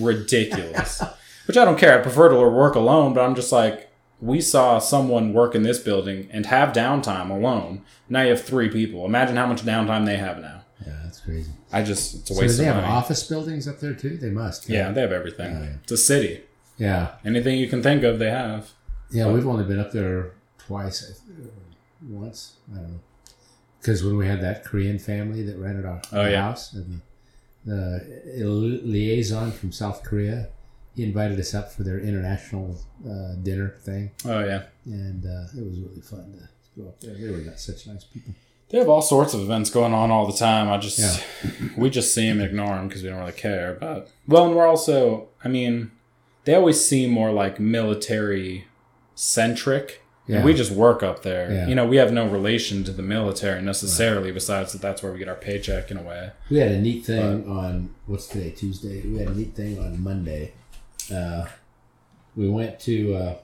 [0.01, 1.03] ridiculous.
[1.47, 1.99] which I don't care.
[1.99, 3.91] I prefer to work alone, but I'm just like,
[4.21, 7.83] we saw someone work in this building and have downtime alone.
[8.09, 9.05] Now you have three people.
[9.05, 10.63] Imagine how much downtime they have now.
[10.87, 10.93] Yeah.
[11.05, 11.51] That's crazy.
[11.73, 12.95] I just, it's a So do waste they of have money.
[12.97, 14.17] office buildings up there too?
[14.17, 14.69] They must.
[14.69, 15.57] yeah, they have everything.
[15.57, 15.77] Oh, yeah.
[15.83, 16.43] It's a city.
[16.79, 17.13] Yeah.
[17.25, 18.71] Anything you can think of, they have.
[19.15, 19.31] Yeah.
[19.33, 21.21] We've only been up there twice.
[22.07, 22.57] Once.
[22.73, 23.01] I don't know.
[23.81, 26.43] Because when we had that Korean family that rented our, Oh, our yeah.
[26.43, 27.01] house, and
[27.65, 28.01] the
[28.45, 30.49] li- liaison from South Korea,
[30.97, 34.63] he invited us up for their international uh, dinner thing, Oh yeah.
[34.87, 37.15] and uh, it was really fun to go up there.
[37.15, 38.33] They were not such nice people.
[38.71, 40.69] They have all sorts of events going on all the time.
[40.71, 41.17] I just Yeah.
[41.77, 43.77] we just see them, ignore them because we don't really care.
[43.81, 45.91] But well, and we're also, I mean,
[46.45, 48.67] they always seem more like military
[49.15, 50.01] centric.
[50.27, 50.37] Yeah.
[50.37, 51.53] And we just work up there.
[51.53, 51.67] Yeah.
[51.67, 55.19] You know, we have no relation to the military necessarily, besides that that's where we
[55.19, 56.31] get our paycheck in a way.
[56.51, 59.03] We had a neat thing on what's today Tuesday.
[59.03, 60.53] We had a neat thing on Monday.
[61.15, 61.45] Uh,
[62.35, 63.15] we went to.
[63.15, 63.35] Uh,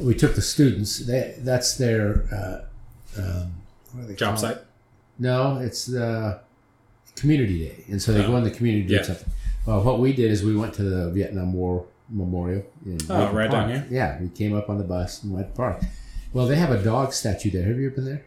[0.00, 0.98] we took the students.
[1.06, 2.24] They, that's their.
[2.32, 3.52] Uh, um,
[3.92, 4.58] what are they Job site.
[5.18, 6.40] No, it's the
[7.14, 8.36] community day, and so they go Oh.
[8.38, 9.02] in the community Yeah.
[9.02, 9.30] something.
[9.66, 12.64] Well, what we did is we went to the Vietnam War Memorial.
[12.86, 13.70] In Oh, Lincoln right down Park.
[13.70, 13.86] here?
[13.90, 15.82] Yeah, we came up on the bus and went to park.
[16.32, 17.64] Well, they have a dog statue there.
[17.66, 18.24] Have you ever been there?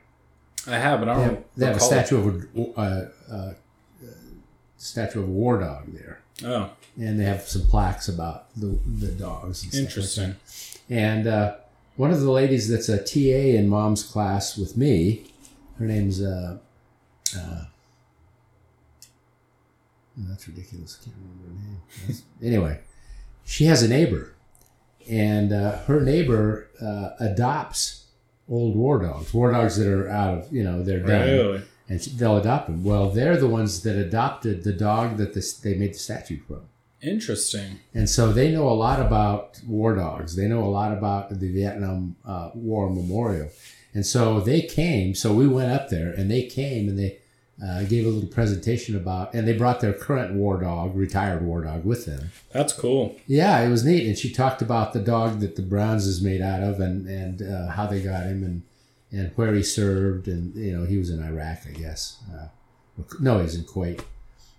[0.67, 1.35] I have, but I They don't.
[1.35, 2.05] have, they have a recall it.
[2.07, 3.53] statue of a uh, uh,
[4.77, 9.11] statue of a war dog there, Oh, and they have some plaques about the the
[9.11, 9.63] dogs.
[9.63, 10.35] And stuff like interesting.
[10.89, 11.55] And uh,
[11.97, 15.25] one of the ladies that's a TA in Mom's class with me,
[15.79, 16.57] her name's uh,
[17.37, 17.65] uh,
[20.19, 20.99] oh, that's ridiculous.
[21.01, 21.81] I can't remember her name.
[22.01, 22.79] That's- anyway,
[23.45, 24.33] she has a neighbor,
[25.09, 28.05] and uh, her neighbor uh, adopts
[28.49, 31.61] old war dogs, war dogs that are out of you know they're done Really?
[31.87, 32.83] and they'll adopt them.
[32.83, 36.63] Well, they're the ones that adopted the dog that this, they made the statue from.
[37.01, 37.79] Interesting.
[37.93, 40.35] And so they know a lot about war dogs.
[40.35, 43.49] They know a lot about the Vietnam uh, War Memorial.
[43.93, 45.13] And so they came.
[45.13, 47.19] So we went up there and they came and they
[47.63, 51.63] uh, gave a little presentation about, and they brought their current war dog, retired war
[51.63, 52.31] dog, with them.
[52.51, 53.15] That's cool.
[53.27, 54.07] Yeah, it was neat.
[54.07, 57.41] And she talked about the dog that the Browns is made out of and, and
[57.41, 58.63] uh, how they got him and,
[59.11, 60.27] and where he served.
[60.27, 62.21] And, you know, he was in Iraq, I guess.
[62.33, 62.47] Uh,
[63.21, 64.03] no, he's in Kuwait.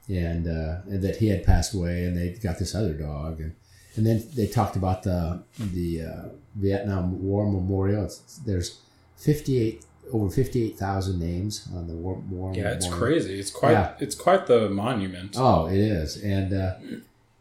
[0.09, 3.41] And, uh, and that he had passed away and they got this other dog.
[3.41, 3.55] And,
[3.97, 8.05] and then they talked about the, the uh, Vietnam War Memorial.
[8.05, 8.81] It's, there's
[9.17, 13.07] 58, over 58,000 names on the War, war Yeah, it's Memorial.
[13.21, 13.39] crazy.
[13.41, 13.73] It's quite.
[13.73, 13.95] Yeah.
[14.01, 15.35] It's quite the monument.
[15.37, 16.75] Oh, it is, and uh,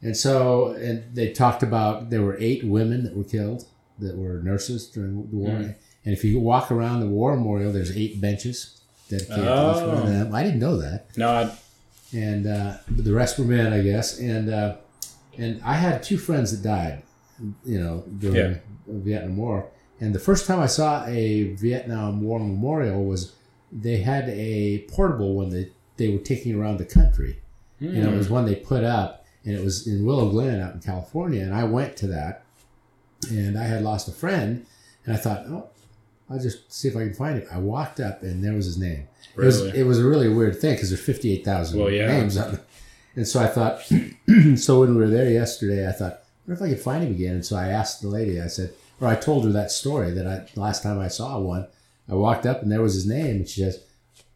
[0.02, 3.66] and so and they talked about there were eight women that were killed
[4.00, 5.50] that were nurses during the war.
[5.50, 5.76] Mhm.
[6.06, 9.98] And if you walk around the war memorial, there's eight benches dedicated to each one
[9.98, 10.08] of Oh.
[10.08, 10.36] them.
[10.36, 11.52] I didn't know that, No, I,
[12.14, 14.20] and uh, the rest were men, I guess.
[14.20, 14.76] And uh,
[15.38, 17.04] and I had two friends that died,
[17.66, 18.54] you know, during Yeah.
[18.88, 19.68] the Vietnam War.
[20.00, 23.34] And the first time I saw a Vietnam War memorial was
[23.72, 27.40] they had a portable one that they were taking around the country.
[27.80, 28.18] And it hmm.
[28.18, 31.44] was one they put up, and it was in Willow Glen out in California.
[31.44, 32.46] And I went to that,
[33.30, 34.66] and I had lost a friend,
[35.06, 35.70] and I thought, oh,
[36.30, 37.48] I'll just see if I can find it.
[37.52, 39.08] I walked up, and there was his name.
[39.38, 39.80] It was Really?
[39.80, 42.08] it was a really weird thing because there's fifty eight thousand Well, yeah.
[42.08, 42.62] names on it.
[43.16, 43.82] And so I thought,
[44.56, 47.36] so when we were there yesterday, I thought, what if I could find him again?
[47.36, 50.28] And so I asked the lady, I said, or I told her that story that
[50.28, 51.68] I last time I saw one,
[52.10, 53.84] I walked up and there was his name, and she says,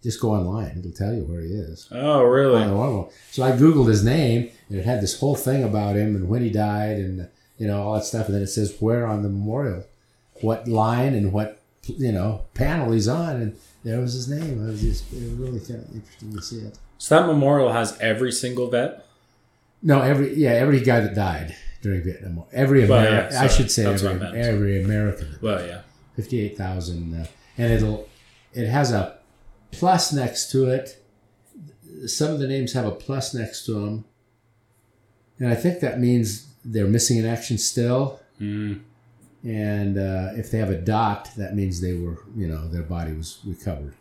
[0.01, 1.87] just go online, it'll tell you where he is.
[1.91, 2.61] Oh, really?
[2.61, 3.13] on the one wall.
[3.31, 6.41] So I googled his name, and it had this whole thing about him and when
[6.41, 8.27] he died, and you know all that stuff.
[8.27, 9.85] And then it says where on the memorial,
[10.41, 14.65] what line and what you know panel he's on, and there was his name.
[14.65, 16.79] It was just it was really kind of interesting to see it.
[16.97, 19.05] So that memorial has every single vet.
[19.81, 23.47] No, every yeah every guy that died during Vietnam War, every Well, American, yeah, I
[23.47, 25.81] should say every every American, Well, yeah.
[26.15, 27.25] fifty eight thousand, uh,
[27.57, 28.07] and it'll
[28.53, 29.17] it has a
[29.71, 31.03] plus next to it.
[32.05, 34.05] Some of the names have a plus next to them,
[35.39, 38.19] and I think that means they're missing in action still.
[38.39, 38.81] Mm.
[39.43, 43.13] And uh, if they have a dot, that means they were, you know, their body
[43.13, 43.95] was recovered.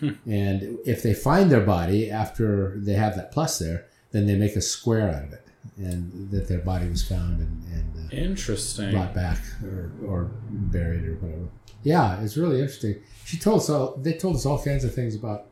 [0.00, 4.54] And if they find their body after they have that plus there, then they make
[4.54, 5.46] a square out of it,
[5.76, 8.92] and that their body was found and, and uh, Interesting.
[8.92, 11.48] brought back or, or buried or whatever.
[11.82, 12.96] Yeah, it's really interesting.
[13.24, 13.96] She told us all.
[13.96, 15.46] They told us all kinds of things about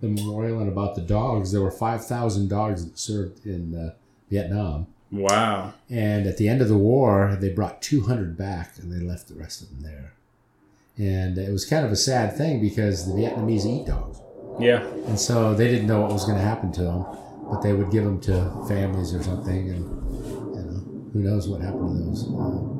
[0.00, 1.52] the memorial and about the dogs.
[1.52, 3.94] There were five thousand dogs that served in uh,
[4.30, 5.72] Vietnam, Wow.
[5.88, 9.28] and at the end of the war, they brought two hundred back, and they left
[9.28, 10.12] the rest of them there.
[10.98, 14.18] And it was kind of a sad thing because the Vietnamese eat dogs,
[14.58, 14.82] Yeah.
[15.06, 17.06] and so they didn't know what was going to happen to them,
[17.50, 19.84] but they would give them to families or something, and
[20.54, 22.24] you know, who knows what happened to those.
[22.28, 22.76] Uh,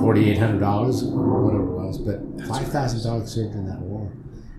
[0.00, 4.12] Forty-eight hundred dollars or whatever it was, but five thousand dogs served in that war,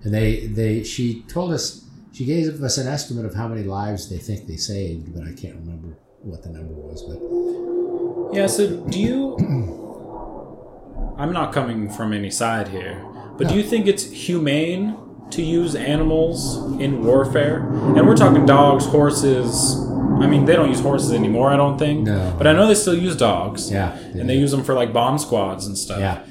[0.04, 4.10] and they they she told us she gave us an estimate of how many lives
[4.10, 7.04] they think they saved, but I can't remember what the number was.
[7.04, 9.38] But Yeah, so do you.
[11.18, 13.06] I'm not coming from any side here,
[13.38, 14.96] but do you think it's humane
[15.32, 17.60] to use animals in warfare?
[17.96, 19.76] And we're talking dogs, horses.
[20.22, 22.06] I mean, they don't use horses anymore, I don't think.
[22.08, 22.36] No.
[22.38, 23.72] But I know they still use dogs.
[23.72, 26.00] yeah, And they use them for like bomb squads and stuff.
[26.00, 26.26] yeah.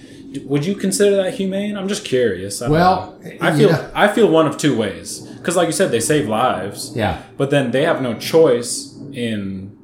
[0.45, 1.75] Would you consider that humane?
[1.79, 2.61] I'm just curious.
[2.61, 3.31] I Well, know.
[3.41, 6.29] I feel know- I feel one of two ways because, like you said, they save
[6.29, 6.93] lives.
[6.95, 7.23] Yeah.
[7.39, 9.75] But then they have no choice in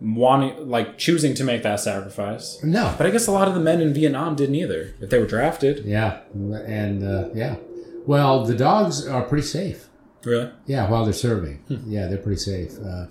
[0.00, 2.58] wanting, like, choosing to make that sacrifice.
[2.64, 2.94] No.
[2.98, 5.26] But I guess a lot of the men in Vietnam didn't either if they were
[5.26, 5.84] drafted.
[5.84, 6.18] Yeah.
[6.34, 7.56] And uh, yeah.
[8.06, 9.88] Well, the dogs are pretty safe.
[10.24, 10.50] Really?
[10.66, 11.58] Yeah, while they're serving.
[11.68, 11.76] Hmm.
[11.86, 12.72] Yeah, they're pretty safe.
[12.78, 13.06] Uh,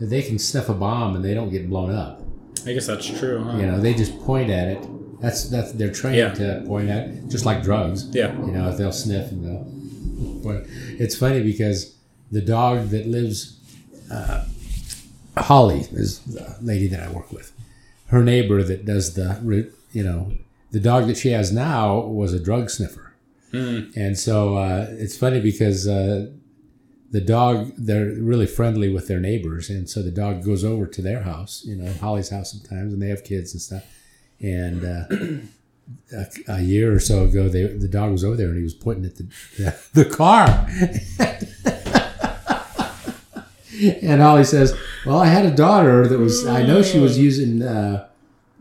[0.00, 2.22] they can sniff a bomb and they don't get blown up.
[2.66, 3.42] I guess that's true.
[3.42, 3.58] Huh?
[3.58, 5.20] You know, they just point at it.
[5.20, 6.34] That's that's they're trained Yeah.
[6.34, 8.08] to point at it, just like drugs.
[8.14, 8.32] Yeah.
[8.44, 9.72] You know, if they'll sniff and they'll.
[10.44, 10.66] But
[10.98, 11.96] it's funny because
[12.30, 13.58] the dog that lives,
[14.10, 14.44] uh,
[15.36, 17.52] Holly is the lady that I work with.
[18.06, 20.32] Her neighbor that does the, you know,
[20.70, 23.11] the dog that she has now was a drug sniffer,
[23.52, 26.30] and so uh, it's funny because uh,
[27.10, 31.02] the dog they're really friendly with their neighbors, and so the dog goes over to
[31.02, 33.84] their house, you know, Holly's house sometimes, and they have kids and stuff,
[34.40, 34.84] and.
[34.84, 35.04] Uh,
[36.12, 38.74] a, a year or so ago, they, the dog was over there and he was
[38.74, 39.24] pointing at the
[39.58, 40.46] the, the car.
[44.02, 46.46] and Holly says, "Well, I had a daughter that was.
[46.46, 48.08] I know she was using uh,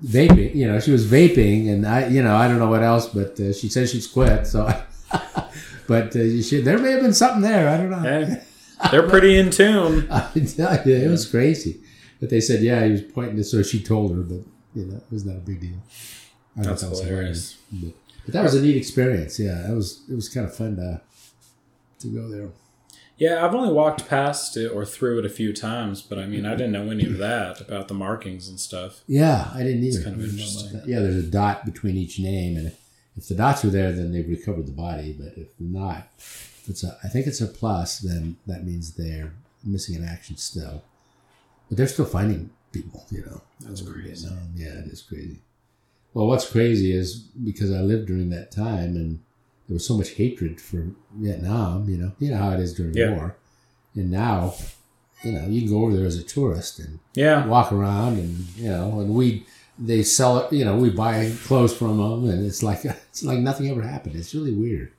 [0.04, 0.56] vaping.
[0.56, 3.40] You know, she was vaping, and I, you know, I don't know what else, but
[3.40, 4.48] uh, she says she's quit.
[4.48, 4.66] So,
[5.88, 7.70] but uh, she, there may have been something there.
[7.70, 8.00] I don't know.
[8.00, 8.42] Hey,
[8.92, 10.08] they're pretty in tune.
[10.12, 11.82] I tell you, it was crazy.
[12.20, 13.44] But they said, yeah, he was pointing to.
[13.44, 14.42] So she told her, but
[14.76, 15.82] you know, it was not a big deal.
[16.58, 17.58] I That's that was hilarious.
[17.72, 17.94] But,
[18.26, 19.40] but that was a neat experience.
[19.40, 21.02] Yeah, that was it was kind of fun to
[22.00, 22.50] to go there.
[23.22, 26.44] Yeah, I've only walked past it or through it a few times, but I mean,
[26.44, 29.02] I didn't know any of that about the markings and stuff.
[29.06, 29.98] Yeah, I didn't either.
[30.00, 30.92] It's kind of I didn't know about interesting.
[30.92, 32.76] Yeah, there's a dot between each name, and
[33.16, 35.14] if the dots are there, then they've recovered the body.
[35.14, 39.34] But if not, if it's a, I think it's a plus, then that means they're
[39.64, 40.82] missing in action still.
[41.70, 43.06] But they're still finding people.
[43.12, 44.30] You know, That's crazy.
[44.56, 45.38] Yeah, it is crazy.
[46.16, 49.20] Well, what's crazy is because I lived during that time, and
[49.72, 51.88] there was so much hatred for Vietnam.
[51.90, 53.12] You know, you know how it is during Yeah.
[53.12, 53.38] war,
[53.96, 54.54] and now,
[55.24, 57.48] you know, you can go over there as a tourist and Yeah.
[57.48, 59.46] walk around and you know and we
[59.80, 63.40] they sell it you know we buy clothes from them and it's like it's like
[63.40, 64.92] nothing ever happened it's really weird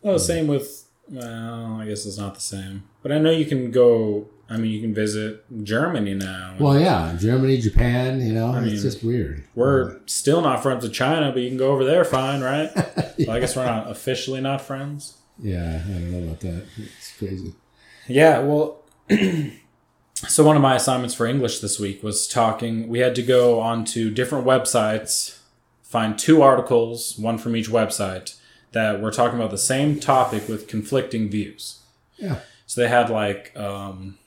[0.00, 0.84] Well, same with.
[1.10, 4.28] Well, I guess it's not the same, but I know you can go.
[4.54, 6.54] I mean, you can visit Germany now.
[6.58, 10.82] well yeah germany japan you know I it's mean, just weird We're still not friends
[10.84, 12.70] with China, but you can go over there fine, right?
[13.18, 15.18] well, I guess we're not officially not friends.
[15.38, 16.64] Yeah, I don't know about that.
[16.76, 17.54] It's crazy.
[18.08, 18.82] Yeah, well,
[20.14, 22.88] so one of my assignments for English this week was talking.
[22.88, 25.38] We had to go onto different websites,
[25.82, 28.36] find two articles, one from each website,
[28.72, 31.80] that were talking about the same topic with conflicting views.
[32.16, 32.38] Yeah.
[32.66, 34.18] So they had like, um,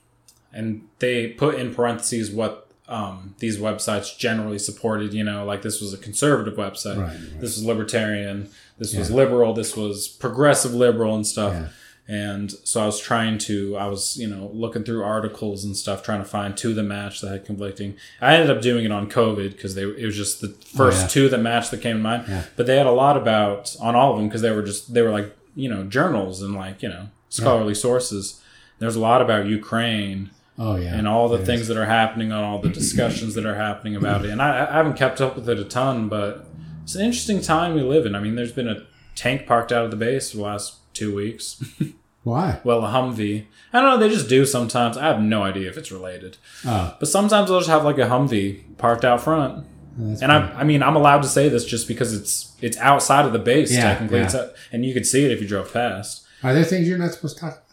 [0.57, 5.13] and they put in parentheses what um, these websites generally supported.
[5.13, 7.07] You know, like this was a conservative website, Right.
[7.09, 7.41] right.
[7.41, 11.53] this was libertarian, this was liberal, this was progressive liberal and stuff.
[11.53, 11.67] Yeah.
[12.09, 16.03] And so I was trying to, I was, you know, looking through articles and stuff,
[16.03, 17.97] trying to find two that matched that had conflicting.
[18.21, 20.47] I ended up doing it on COVID because they, it was just the
[20.77, 21.07] first Oh, yeah.
[21.07, 22.23] two that matched that came to mind.
[22.29, 22.43] Yeah.
[22.55, 25.01] But they had a lot about on all of them because they were just, they
[25.01, 28.39] were like, you know, journals and like, you know, scholarly sources.
[28.79, 30.29] There's a lot about Ukraine
[30.59, 30.95] Oh yeah.
[30.95, 34.25] and all the things that are happening on all the discussions that are happening about
[34.25, 34.31] it.
[34.31, 36.47] And I, I haven't kept up with it a ton, but
[36.83, 38.15] it's an interesting time we live in.
[38.15, 38.85] I mean, there's been a
[39.15, 41.63] tank parked out of the base for the last two weeks.
[42.23, 42.59] Why?
[42.65, 43.45] well, a Humvee.
[43.71, 43.97] I don't know.
[43.97, 44.97] They just do sometimes.
[44.97, 48.01] I have no idea if it's related, Oh, but sometimes they'll just have like a
[48.07, 49.65] Humvee parked out front.
[49.97, 53.25] that's And I, I mean, I'm allowed to say this just because it's it's outside
[53.25, 54.47] of the base Yeah, technically, yeah.
[54.73, 56.25] And you could see it if you drove past.
[56.43, 57.63] Are there things you're not supposed to talk?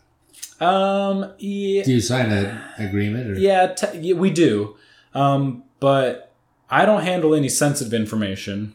[0.61, 3.31] Um, yeah, Do you sign an agreement?
[3.31, 3.35] Or?
[3.39, 4.77] Yeah, te- yeah, we do.
[5.15, 6.33] Um, but
[6.71, 8.75] I don't handle any sensitive information.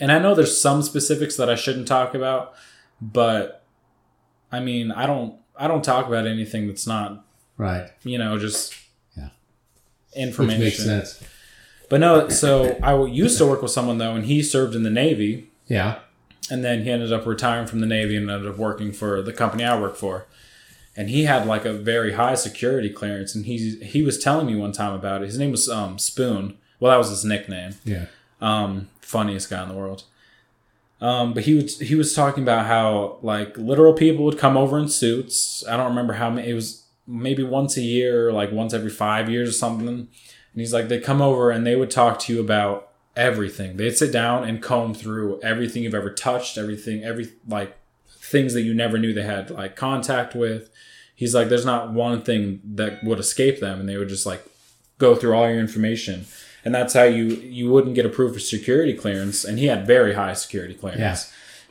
[0.00, 2.54] And I know there's some specifics that I shouldn't talk about,
[3.00, 3.64] but
[4.50, 7.24] I mean, I don't I don't talk about anything that's not,
[7.56, 7.88] Right.
[8.02, 8.74] you know, just
[9.16, 9.28] Yeah.
[10.16, 10.60] information.
[10.64, 11.20] Which makes sense.
[11.88, 14.90] But no, so I used to work with someone though and he served in the
[14.90, 15.98] Navy Yeah.
[16.50, 19.32] and then he ended up retiring from the Navy and ended up working for the
[19.32, 20.26] company I work for.
[20.96, 24.54] And he had like a very high security clearance, and he he was telling me
[24.54, 25.26] one time about it.
[25.26, 26.56] His name was um, Spoon.
[26.78, 27.74] Well, that was his nickname.
[27.84, 28.06] Yeah.
[28.40, 30.04] Um, funniest guy in the world.
[31.00, 34.78] Um, but he was he was talking about how like literal people would come over
[34.78, 35.64] in suits.
[35.68, 36.48] I don't remember how many.
[36.48, 39.88] It was maybe once a year, like once every five years or something.
[39.88, 40.08] And
[40.54, 43.76] he's like, they'd come over and they would talk to you about everything.
[43.76, 47.76] They'd sit down and comb through everything you've ever touched, everything, every like
[48.34, 50.62] things that you never knew they had like contact with.
[51.14, 54.42] He's like, there's not one thing that would escape them, and they would just like
[54.98, 56.26] go through all your information.
[56.64, 57.24] And that's how you
[57.58, 59.44] you wouldn't get approved for security clearance.
[59.48, 61.00] And he had very high security clearance.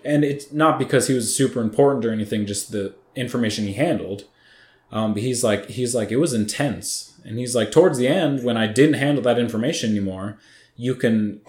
[0.06, 4.24] And it's not because he was super important or anything, just the information he handled.
[4.92, 7.14] Um, but he's like, he's like, it was intense.
[7.26, 10.38] And he's like, towards the end, when I didn't handle that information anymore,
[10.76, 11.42] you can,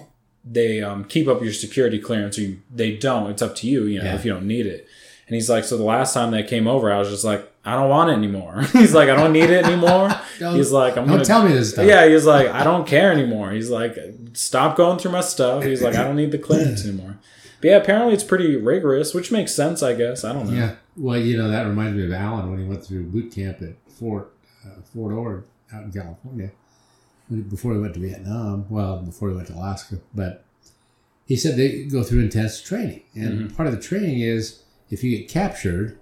[0.56, 3.30] they um, keep up your security clearance or you, they don't.
[3.32, 4.14] It's up to you, you know, Yeah.
[4.14, 4.86] if you don't need it.
[5.26, 7.76] And he's like, so the last time they came over, I was just like, I
[7.76, 8.62] don't want it anymore.
[8.72, 10.10] he's like, I don't need it anymore.
[10.38, 11.86] He's like, I'm Don't gonna tell me this stuff.
[11.86, 13.52] yeah, he's like, I don't care anymore.
[13.52, 13.96] He's like,
[14.34, 15.62] stop going through my stuff.
[15.64, 17.18] He's like, I don't need the clearance anymore.
[17.60, 20.24] But yeah, apparently it's pretty rigorous, which makes sense, I guess.
[20.24, 20.52] I don't know.
[20.54, 20.74] Yeah.
[20.96, 23.76] Well, you know, that reminds me of Alan when he went through boot camp at
[23.90, 24.32] Fort
[24.66, 26.50] uh, Fort Ord out in California
[27.48, 28.66] before he went to Vietnam.
[28.68, 30.44] Well, before he went to Alaska, but
[31.26, 35.16] he said they go through intense training, and part of the training is if you
[35.16, 35.99] get captured,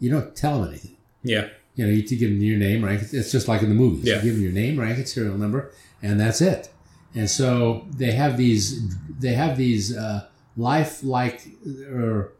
[0.00, 0.96] you don't tell them anything.
[1.22, 1.48] Yeah.
[1.76, 3.02] You know, you to give them your name, rank.
[3.12, 4.04] It's just like in the movies.
[4.04, 4.16] Yeah.
[4.16, 5.72] You give them your name, rank, and serial number,
[6.02, 6.70] and that's it.
[7.16, 10.26] And so they have these, they have these uh,
[10.56, 11.46] life-like
[11.90, 12.32] or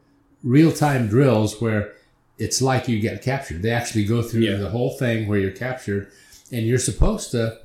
[0.43, 1.93] real-time drills where
[2.39, 3.63] it's like you get captured.
[3.63, 4.57] They actually go through Yeah.
[4.57, 6.11] the whole thing where you're captured,
[6.53, 7.59] and you're supposed to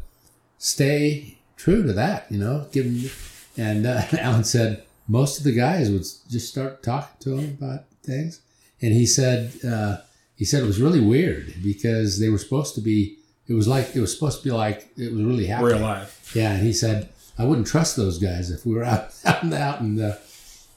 [0.57, 2.31] stay true to that.
[2.31, 3.11] You know, give them.
[3.57, 7.83] And uh, Alan said most of the guys would just start talking to him about
[8.09, 8.41] things,
[8.81, 9.97] and he said uh,
[10.35, 13.17] he said it was really weird because they were supposed to be.
[13.47, 15.73] It was like it was supposed to be like it was really happening.
[15.77, 16.31] Real life.
[16.35, 19.49] Yeah, and he said I wouldn't trust those guys if we were out out, in
[19.49, 20.19] the- out in the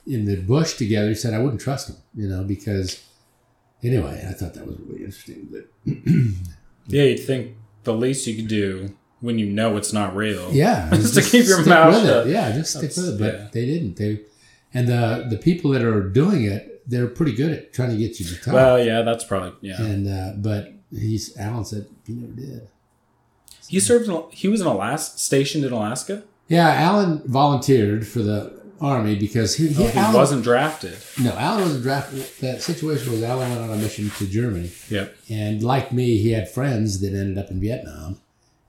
[0.07, 1.09] in the bush together.
[1.09, 3.03] He said I wouldn't trust them, you know, because
[3.83, 5.49] anyway, I thought that was really interesting.
[5.51, 5.67] But
[6.89, 10.51] Yeah, you'd think the least you could do when you know it's not real.
[10.53, 12.27] yeah, Just to keep your mouth shut.
[12.27, 13.19] Yeah, just stick That's- with it.
[13.21, 13.49] But yeah.
[13.53, 13.97] they didn't.
[13.97, 14.21] They
[14.75, 18.19] and the the people that are doing it, they're pretty good at trying to get
[18.19, 18.55] you to talk.
[18.55, 19.81] Well, yeah, that's probably yeah.
[19.83, 22.69] and uh, but he's Alan said he never did.
[23.69, 24.09] He served.
[24.09, 26.25] In, he was in Alaska, stationed in Alaska.
[26.49, 30.97] Yeah, Alan volunteered for the army because he, he, Oh, he Alan, wasn't drafted.
[31.23, 32.27] No, Alan wasn't drafted.
[32.41, 35.17] That situation was Alan went on a mission to Germany, Yep.
[35.31, 38.19] and like me, he had friends that ended up in Vietnam,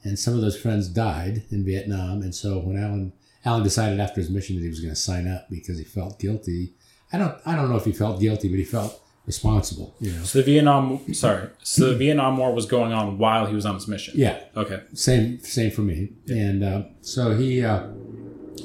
[0.03, 2.21] and some of those friends died in Vietnam.
[2.21, 3.11] And so when Alan
[3.43, 6.19] Alan decided after his mission that he was going to sign up because he felt
[6.19, 6.73] guilty.
[7.13, 9.95] I don't I don't know if he felt guilty, but he felt responsible.
[9.99, 10.23] You know.
[10.23, 11.13] So the Vietnam.
[11.13, 11.47] Sorry.
[11.63, 14.15] So the Vietnam War was going on while he was on his mission.
[14.17, 14.81] Yeah, Okay.
[14.93, 16.09] same same for me.
[16.29, 17.81] And uh, so he, uh,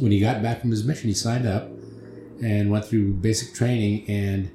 [0.01, 1.69] when he got back from his mission, he signed up
[2.43, 4.09] and went through basic training.
[4.09, 4.51] And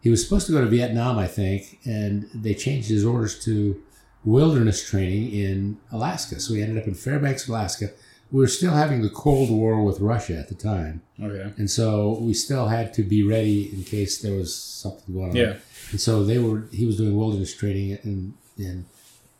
[0.00, 3.80] he was supposed to go to Vietnam, I think, and they changed his orders to
[4.24, 6.38] wilderness training in Alaska.
[6.40, 7.90] So he ended up in Fairbanks, Alaska.
[8.32, 11.52] We were still having the Cold War with Russia at the time, Okay.
[11.58, 15.36] and so we still had to be ready in case there was something going on.
[15.36, 15.56] Yeah.
[15.90, 16.68] And so they were.
[16.72, 18.84] He was doing wilderness training in in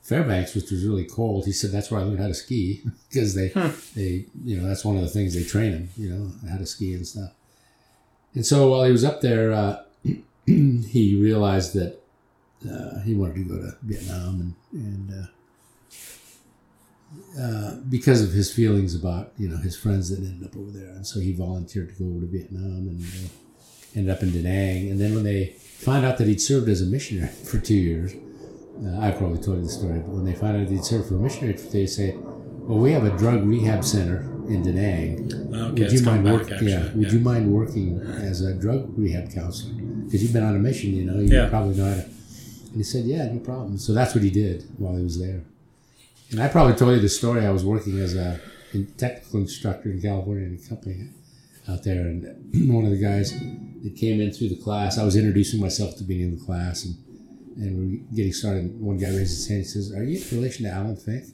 [0.03, 1.45] Fairbanks, which was really cold.
[1.47, 3.49] He said that's where I learned how to ski because they
[3.95, 5.89] they you know that's one of the things they train him.
[5.97, 7.31] You know how to ski and stuff.
[8.35, 9.83] And so while he was up there, uh,
[10.47, 12.01] he realized that
[12.69, 15.11] uh, he wanted to go to Vietnam and and.
[15.23, 15.27] Uh,
[17.39, 20.91] uh, because of his feelings about you know his friends that ended up over there,
[20.91, 23.29] and so he volunteered to go over to Vietnam and uh,
[23.97, 24.91] ended up in Da Nang.
[24.91, 28.13] And then when they found out that he'd served as a missionary for two years,
[28.85, 31.17] uh, I probably told you the story, but when they found out he'd served for
[31.17, 35.33] a missionary, they say, "Well, we have a drug rehab center in Da Nang.
[35.73, 35.83] Okay.
[35.85, 36.71] would you mind come work, back, actually.
[36.73, 39.75] Yeah, would you mind working as a drug rehab counselor?
[40.05, 41.49] Because you've been on a mission, you know, you Yeah.
[41.49, 44.65] probably know how to." And he said, "Yeah, no problem." So that's what he did
[44.79, 45.43] while he was there.
[46.31, 47.45] And I probably told you the story.
[47.45, 48.41] I was working as a
[48.97, 51.09] technical instructor in California in a company
[51.69, 55.17] out there, and one of the guys that came in through the class, I was
[55.17, 56.95] introducing myself at the beginning of the class, and
[57.57, 58.81] and we were getting started.
[58.81, 59.61] One guy raised his hand.
[59.63, 61.25] He says, "Are you in relation to Alan Fink?"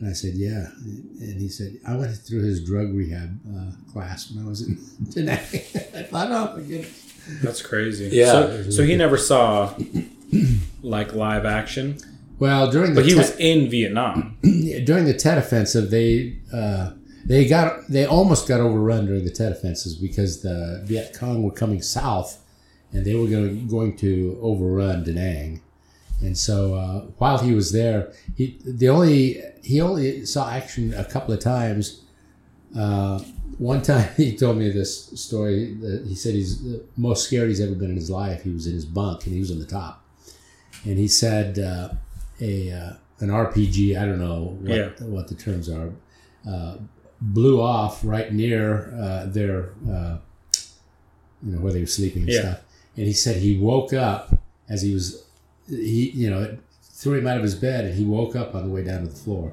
[0.00, 4.30] And I said, "Yeah." And he said, "I went through his drug rehab uh, class
[4.30, 4.76] when I was in
[5.10, 7.02] Da Nang." I thought, "Oh my goodness."
[7.42, 8.08] That's crazy.
[8.12, 8.32] Yeah.
[8.32, 9.74] So, so he never saw
[10.82, 11.98] like live action,
[12.38, 14.38] Well, during the but he te- was in Vietnam.
[14.42, 16.92] during the Tet Offensive, they uh,
[17.24, 21.50] they got they almost got overrun during the Tet Offensives because the Viet Cong were
[21.50, 22.42] coming south,
[22.92, 25.62] and they were going going to overrun Da Nang,
[26.20, 31.04] and so uh, while he was there, he the only he only saw action a
[31.04, 32.02] couple of times.
[32.76, 33.18] Uh,
[33.58, 35.72] one time he told me this story.
[35.74, 38.42] That he said he's the most scared he's ever been in his life.
[38.42, 40.04] He was in his bunk and he was on the top,
[40.84, 41.88] and he said uh,
[42.40, 43.98] a uh, an RPG.
[44.00, 44.88] I don't know what, Yeah.
[45.00, 45.92] what the terms are.
[46.48, 46.76] Uh,
[47.20, 50.18] blew off right near uh, their uh,
[51.42, 52.40] you know where they were sleeping and Yeah.
[52.40, 52.60] stuff.
[52.96, 55.24] And he said he woke up as he was
[55.68, 58.64] he you know it threw him out of his bed and he woke up on
[58.66, 59.52] the way down to the floor.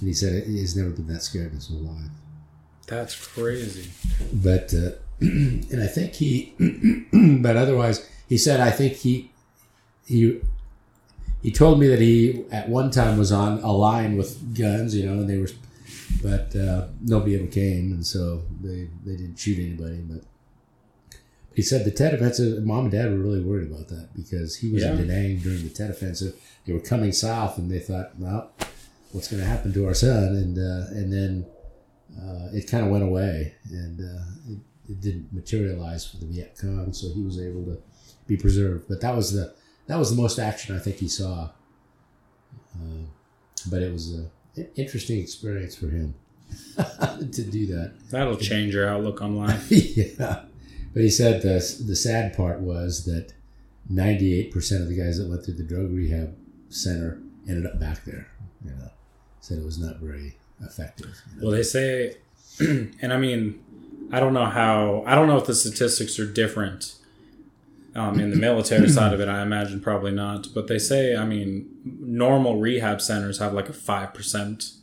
[0.00, 2.10] And he said he's never been that scared in his whole life
[2.86, 3.90] That's crazy.
[4.32, 4.90] but uh,
[5.20, 6.52] and I think he,
[7.42, 9.30] but otherwise, he said I think he
[10.06, 10.40] he
[11.44, 15.04] he told me that he at one time was on a line with guns, you
[15.04, 15.50] know, and they were,
[16.22, 19.98] but uh, nobody ever came, and so they they didn't shoot anybody.
[19.98, 20.22] But
[21.54, 24.72] he said the Tet offensive, mom and dad were really worried about that because he
[24.72, 25.04] was in Yeah.
[25.04, 26.34] Da Nang during the Tet offensive.
[26.66, 28.50] They were coming south, and they thought, well,
[29.12, 30.34] what's going to happen to our son?
[30.34, 31.46] And uh, and then
[32.18, 36.56] uh, it kind of went away and uh, it, it didn't materialize for the Viet
[36.58, 37.82] Cong, so he was able to
[38.26, 38.86] be preserved.
[38.88, 39.54] But that was the
[39.86, 41.50] that was the most action I think he saw.
[42.74, 43.06] Uh,
[43.70, 44.30] but it was an
[44.76, 46.14] interesting experience for him
[46.76, 47.94] to do that.
[48.10, 49.66] That'll change your outlook on life.
[49.70, 50.44] yeah,
[50.92, 53.32] but he said the the sad part was that
[53.88, 56.36] ninety eight percent of the guys that went through the drug rehab
[56.68, 58.28] center ended up back there.
[58.64, 58.90] You know,
[59.40, 61.20] said it was not very effective.
[61.30, 61.46] you know.
[61.46, 62.16] Well, they say,
[62.60, 63.62] and I mean,
[64.10, 66.94] I don't know how, I don't know if the statistics are different
[67.94, 69.28] um, in the military side of it.
[69.28, 70.48] I imagine probably not.
[70.54, 74.74] But they say, I mean, normal rehab centers have like a 5%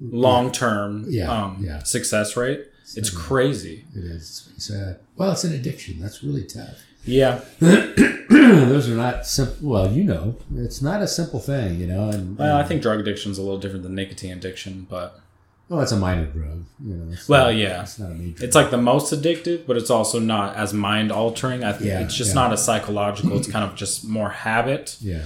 [0.00, 1.82] long term Yeah, um, yeah.
[1.82, 2.66] success rate.
[2.96, 3.84] It's crazy.
[3.94, 4.50] It is.
[4.56, 4.70] It's.
[5.16, 6.00] Well, it's an addiction.
[6.00, 6.78] That's really tough.
[7.04, 7.40] Yeah.
[7.60, 9.68] Those are not simple.
[9.68, 12.08] Well, you know, it's not a simple thing, you know.
[12.08, 15.20] And Well, I think drug addiction is a little different than nicotine addiction, but
[15.68, 17.14] well, it's a minor drug, you know.
[17.28, 17.82] Well, not- yeah.
[17.82, 18.44] it's not a major.
[18.44, 21.62] it's like the most addictive, but it's also not as mind altering.
[21.64, 22.42] I think Yeah, it's just yeah.
[22.42, 23.36] not a psychological.
[23.36, 24.96] It's kind of just more habit.
[25.02, 25.22] yeah,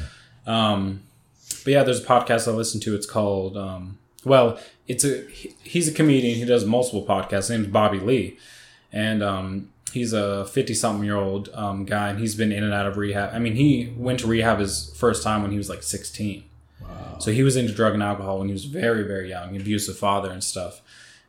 [0.46, 1.02] Um,
[1.64, 2.94] but yeah, there's a podcast I listen to.
[2.94, 6.36] It's called, um, well, it's a he- he's a comedian.
[6.36, 7.48] He does multiple podcasts.
[7.48, 8.36] His name's Bobby Lee,
[8.92, 12.72] and um, he's a 50 something year old um, guy, and he's been in and
[12.74, 13.30] out of rehab.
[13.32, 16.42] I mean, he went to rehab his first time when he was like 16.
[16.88, 17.18] Wow.
[17.18, 20.30] So he was into drug and alcohol when he was very, very young, abusive father
[20.30, 20.80] and stuff.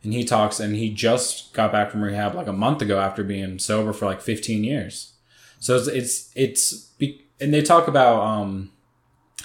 [0.04, 3.24] And he talks, and he just got back from rehab like a month ago after
[3.24, 5.14] being sober for like 15 years.
[5.60, 6.90] So it's, it's, it's
[7.40, 8.72] and they talk about, um,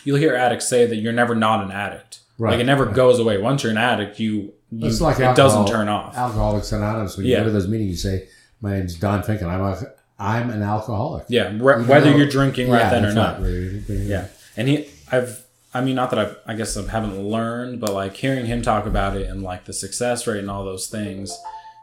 [0.05, 2.21] you'll hear addicts say that you're never not an addict.
[2.39, 2.95] Right, Like it never right.
[2.95, 3.39] goes away.
[3.39, 6.17] Once you're an addict, you, you It's like it alcohol- doesn't turn off.
[6.17, 7.17] Alcoholics Anonymous.
[7.17, 7.39] When you Yeah.
[7.41, 8.29] go to those meetings, you say,
[8.61, 9.81] "My name's Don Fink, and I'm a,
[10.21, 13.41] I'm an alcoholic." yeah, re- whether though- you're drinking right Yeah, then or not.
[13.41, 13.83] right.
[13.89, 15.43] Yeah, and he, I've,
[15.75, 18.87] I mean, not that I've, I guess I haven't learned, but like hearing him talk
[18.87, 21.39] about it and like the success rate and all those things,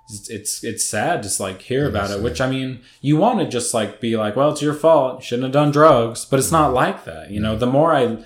[0.10, 2.22] it's it's, it's sad just like hear about it.
[2.22, 5.20] Which I mean, you want to just like be like, well, it's your fault.
[5.20, 7.32] You shouldn't have done drugs, but it's not like that.
[7.32, 8.24] You know, the more I,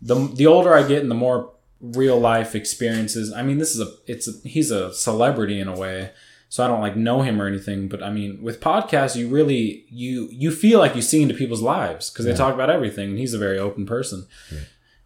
[0.00, 3.32] the the older I get, and the more real life experiences.
[3.32, 6.12] I mean, this is a it's a, he's a celebrity in a way.
[6.48, 9.84] So I don't like know him or anything, but I mean, with podcasts, you really
[9.88, 13.18] you you feel like you see into people's lives because they talk about everything, and
[13.18, 14.26] he's a very open person.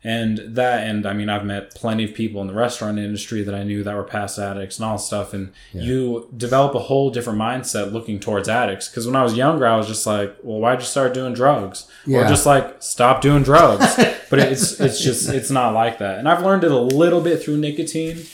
[0.07, 3.55] And that, and I mean, I've met plenty of people in the restaurant industry that
[3.55, 5.33] I knew that were past addicts and all stuff.
[5.33, 8.89] And you develop a whole different mindset looking towards addicts.
[8.89, 11.87] Because when I was younger, I was just like, well, why'd you start doing drugs?
[12.27, 13.97] Or just like, stop doing drugs.
[14.31, 16.19] but it's, it's just, it's not like that.
[16.19, 18.25] And I've learned it a little bit through nicotine.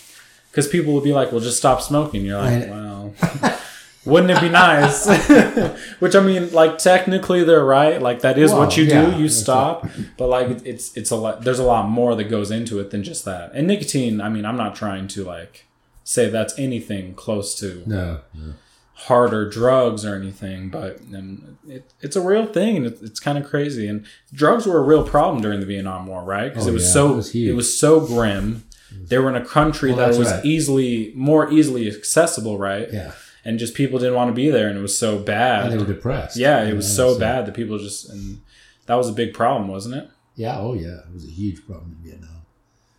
[0.51, 2.25] Because people will be like, well, just stop smoking.
[2.25, 3.15] You're like, I- well,
[4.05, 5.07] wouldn't it be nice?
[6.01, 8.01] Which I mean, like technically they're right.
[8.01, 9.13] Like that is what Well, you do.
[9.19, 9.87] you stop.
[10.17, 11.43] But like it's it's a lot.
[11.43, 13.53] There's a lot more that goes into it than just that.
[13.55, 14.21] And nicotine.
[14.21, 15.67] I mean, I'm not trying to like
[16.05, 18.55] say that's anything close to No, no.
[18.95, 23.39] harder drugs or anything, but um, it, it's a real thing, and it, it's kind
[23.39, 23.87] of crazy.
[23.87, 26.49] And drugs were a real problem during the Vietnam War, right?
[26.49, 28.65] Because Oh, it was yeah, so it was it was so grim.
[28.93, 30.45] They were in a country Well, that was right.
[30.45, 32.89] easily more easily accessible, right?
[32.93, 33.13] Yeah,
[33.45, 35.65] And just people didn't want to be there, and it was so bad.
[35.65, 36.37] and they were depressed.
[36.37, 38.41] Yeah, it was know, so bad that people just and
[38.87, 40.09] that was a big problem, wasn't it?
[40.35, 42.43] Yeah, oh yeah, it was a huge problem in Vietnam.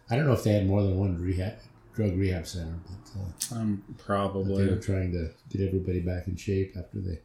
[0.09, 1.53] I don't know if they had more than one rehab
[1.95, 6.75] drug rehab center, but uh, Um, they were trying to get everybody back in shape
[6.77, 7.19] after they.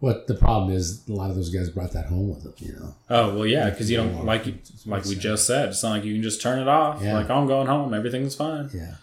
[0.00, 2.54] What the problem is, a lot of those guys brought that home with them.
[2.58, 2.94] You know.
[3.08, 5.70] Oh well, yeah, because you don't like you like we just said.
[5.70, 7.02] It's not like you can just turn it off.
[7.02, 7.14] Yeah.
[7.14, 8.68] Like I'm going home, everything's fine.
[8.74, 8.96] Yeah.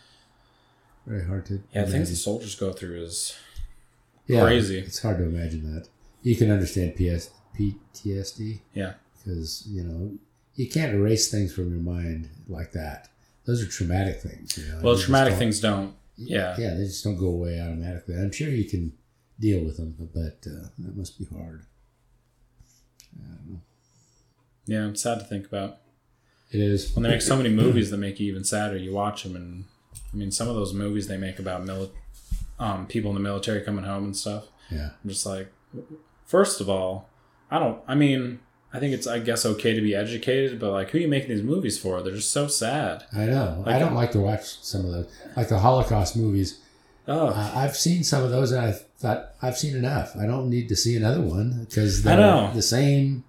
[1.05, 1.61] Very hard to.
[1.73, 3.35] Yeah, things the soldiers go through is
[4.27, 4.77] Yeah, crazy.
[4.79, 5.87] It's hard to imagine that.
[6.23, 10.13] You can understand PS, PTSD yeah, because you know
[10.55, 13.09] you can't erase things from your mind like that.
[13.45, 14.57] Those are traumatic things.
[14.57, 14.79] You know?
[14.83, 15.95] well, traumatic don't- things don't.
[16.17, 18.15] Yeah, Yeah, they just don't go away automatically.
[18.15, 18.93] I'm sure you can
[19.39, 21.65] deal with them, but uh, that must be hard.
[24.67, 24.87] yeah.
[24.89, 25.77] It's sad to think about
[26.51, 26.93] It is.
[26.95, 28.77] when they make so many movies that make you even sadder.
[28.77, 29.65] You watch them, and
[30.13, 31.89] I mean, some of those movies they make about mili-
[32.59, 34.45] um, people in the military coming home and stuff.
[34.69, 34.89] Yeah.
[35.03, 35.51] I'm just like,
[36.25, 37.09] first of all,
[37.49, 37.79] I don't.
[37.87, 38.39] I mean,
[38.73, 41.29] I think it's I guess okay to be educated, but like, who are you making
[41.29, 42.01] these movies for?
[42.01, 43.03] They're just so sad.
[43.15, 43.63] I know.
[43.65, 46.59] Like- I don't like to watch some of those, like the Holocaust movies.
[47.07, 50.15] Oh, Uh, I've seen some of those, and I thought I've seen enough.
[50.15, 52.15] I don't need to see another one because they're
[52.53, 53.23] the same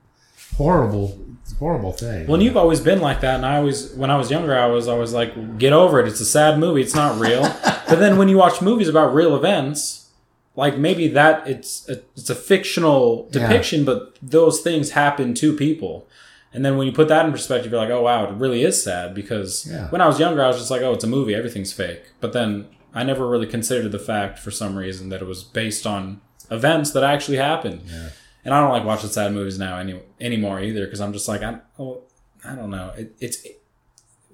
[0.56, 1.18] horrible,
[1.58, 2.26] horrible thing.
[2.26, 4.66] well, and you've always been like that, and I always, when I was younger, I
[4.66, 6.08] was always like, get over it.
[6.08, 6.82] It's a sad movie.
[6.82, 7.42] It's not real.
[7.88, 10.10] but then when you watch movies about real events,
[10.54, 13.40] like maybe that it's a, it's a fictional Yeah.
[13.48, 16.06] depiction, but those things happen to people.
[16.54, 18.82] And then when you put that in perspective, you're like, oh wow, it really is
[18.82, 19.88] sad because Yeah.
[19.88, 22.02] when I was younger, I was just like, oh, it's a movie, everything's fake.
[22.20, 25.86] But then I never really considered the fact for some reason that it was based
[25.86, 27.80] on events that actually happened.
[27.86, 28.08] Yeah.
[28.44, 31.42] And I don't like watching sad movies now any anymore either because I'm just like,
[31.42, 32.02] I, oh,
[32.44, 32.92] I don't know.
[32.96, 33.46] It, it's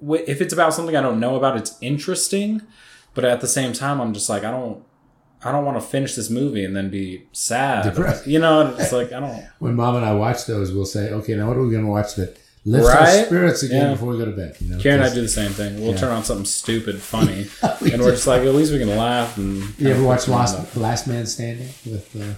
[0.01, 2.61] wi- if it's about something I don't know about, it's interesting.
[3.13, 4.83] But at the same time, I'm just like, I don't.
[5.41, 7.83] I don't want to finish this movie and then be sad.
[7.85, 8.27] Depressed.
[8.27, 9.45] You know, it's like I don't.
[9.59, 11.89] when Mom and I watch those, we'll say, "Okay, now what are we going to
[11.89, 13.91] watch that lifts our spirits again Yeah.
[13.93, 15.79] before we go to bed?" You know, Karen and I do the same thing.
[15.81, 15.97] We'll Yeah.
[15.97, 17.47] turn on something stupid, funny,
[17.81, 19.37] We and we're just like, at least we can laugh.
[19.37, 22.33] And You ever watch Last Last Man Standing with uh,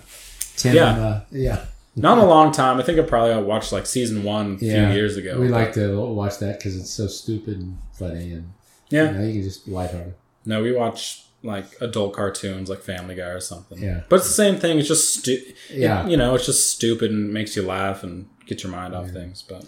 [0.58, 0.76] Tim?
[0.76, 0.86] Yeah.
[0.99, 1.66] Uh, yeah.
[1.95, 2.80] Not a long time.
[2.80, 4.88] I think I probably watched like season one a Yeah.
[4.88, 5.39] few years ago.
[5.39, 8.52] We but- like to watch that because it's so stupid and funny, and
[8.89, 9.12] Yeah.
[9.12, 10.14] you know, you can just lighthearted.
[10.45, 13.82] No, we watch like adult cartoons like Family Guy or something.
[13.82, 14.02] Yeah.
[14.10, 14.78] But it's the same thing.
[14.80, 15.41] It's just stu-
[15.72, 16.08] Yeah.
[16.08, 19.43] You know, it's just stupid and makes you laugh and get your mind off things.
[19.47, 19.66] But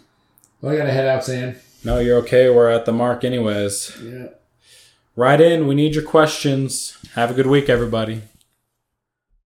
[0.61, 1.55] Well, I got to head out, Sam.
[1.83, 2.49] no, you're okay.
[2.49, 3.91] We're at the mark anyways.
[4.03, 4.27] Yeah.
[5.15, 5.67] Write in.
[5.67, 6.95] We need your questions.
[7.15, 8.21] Have a good week, everybody.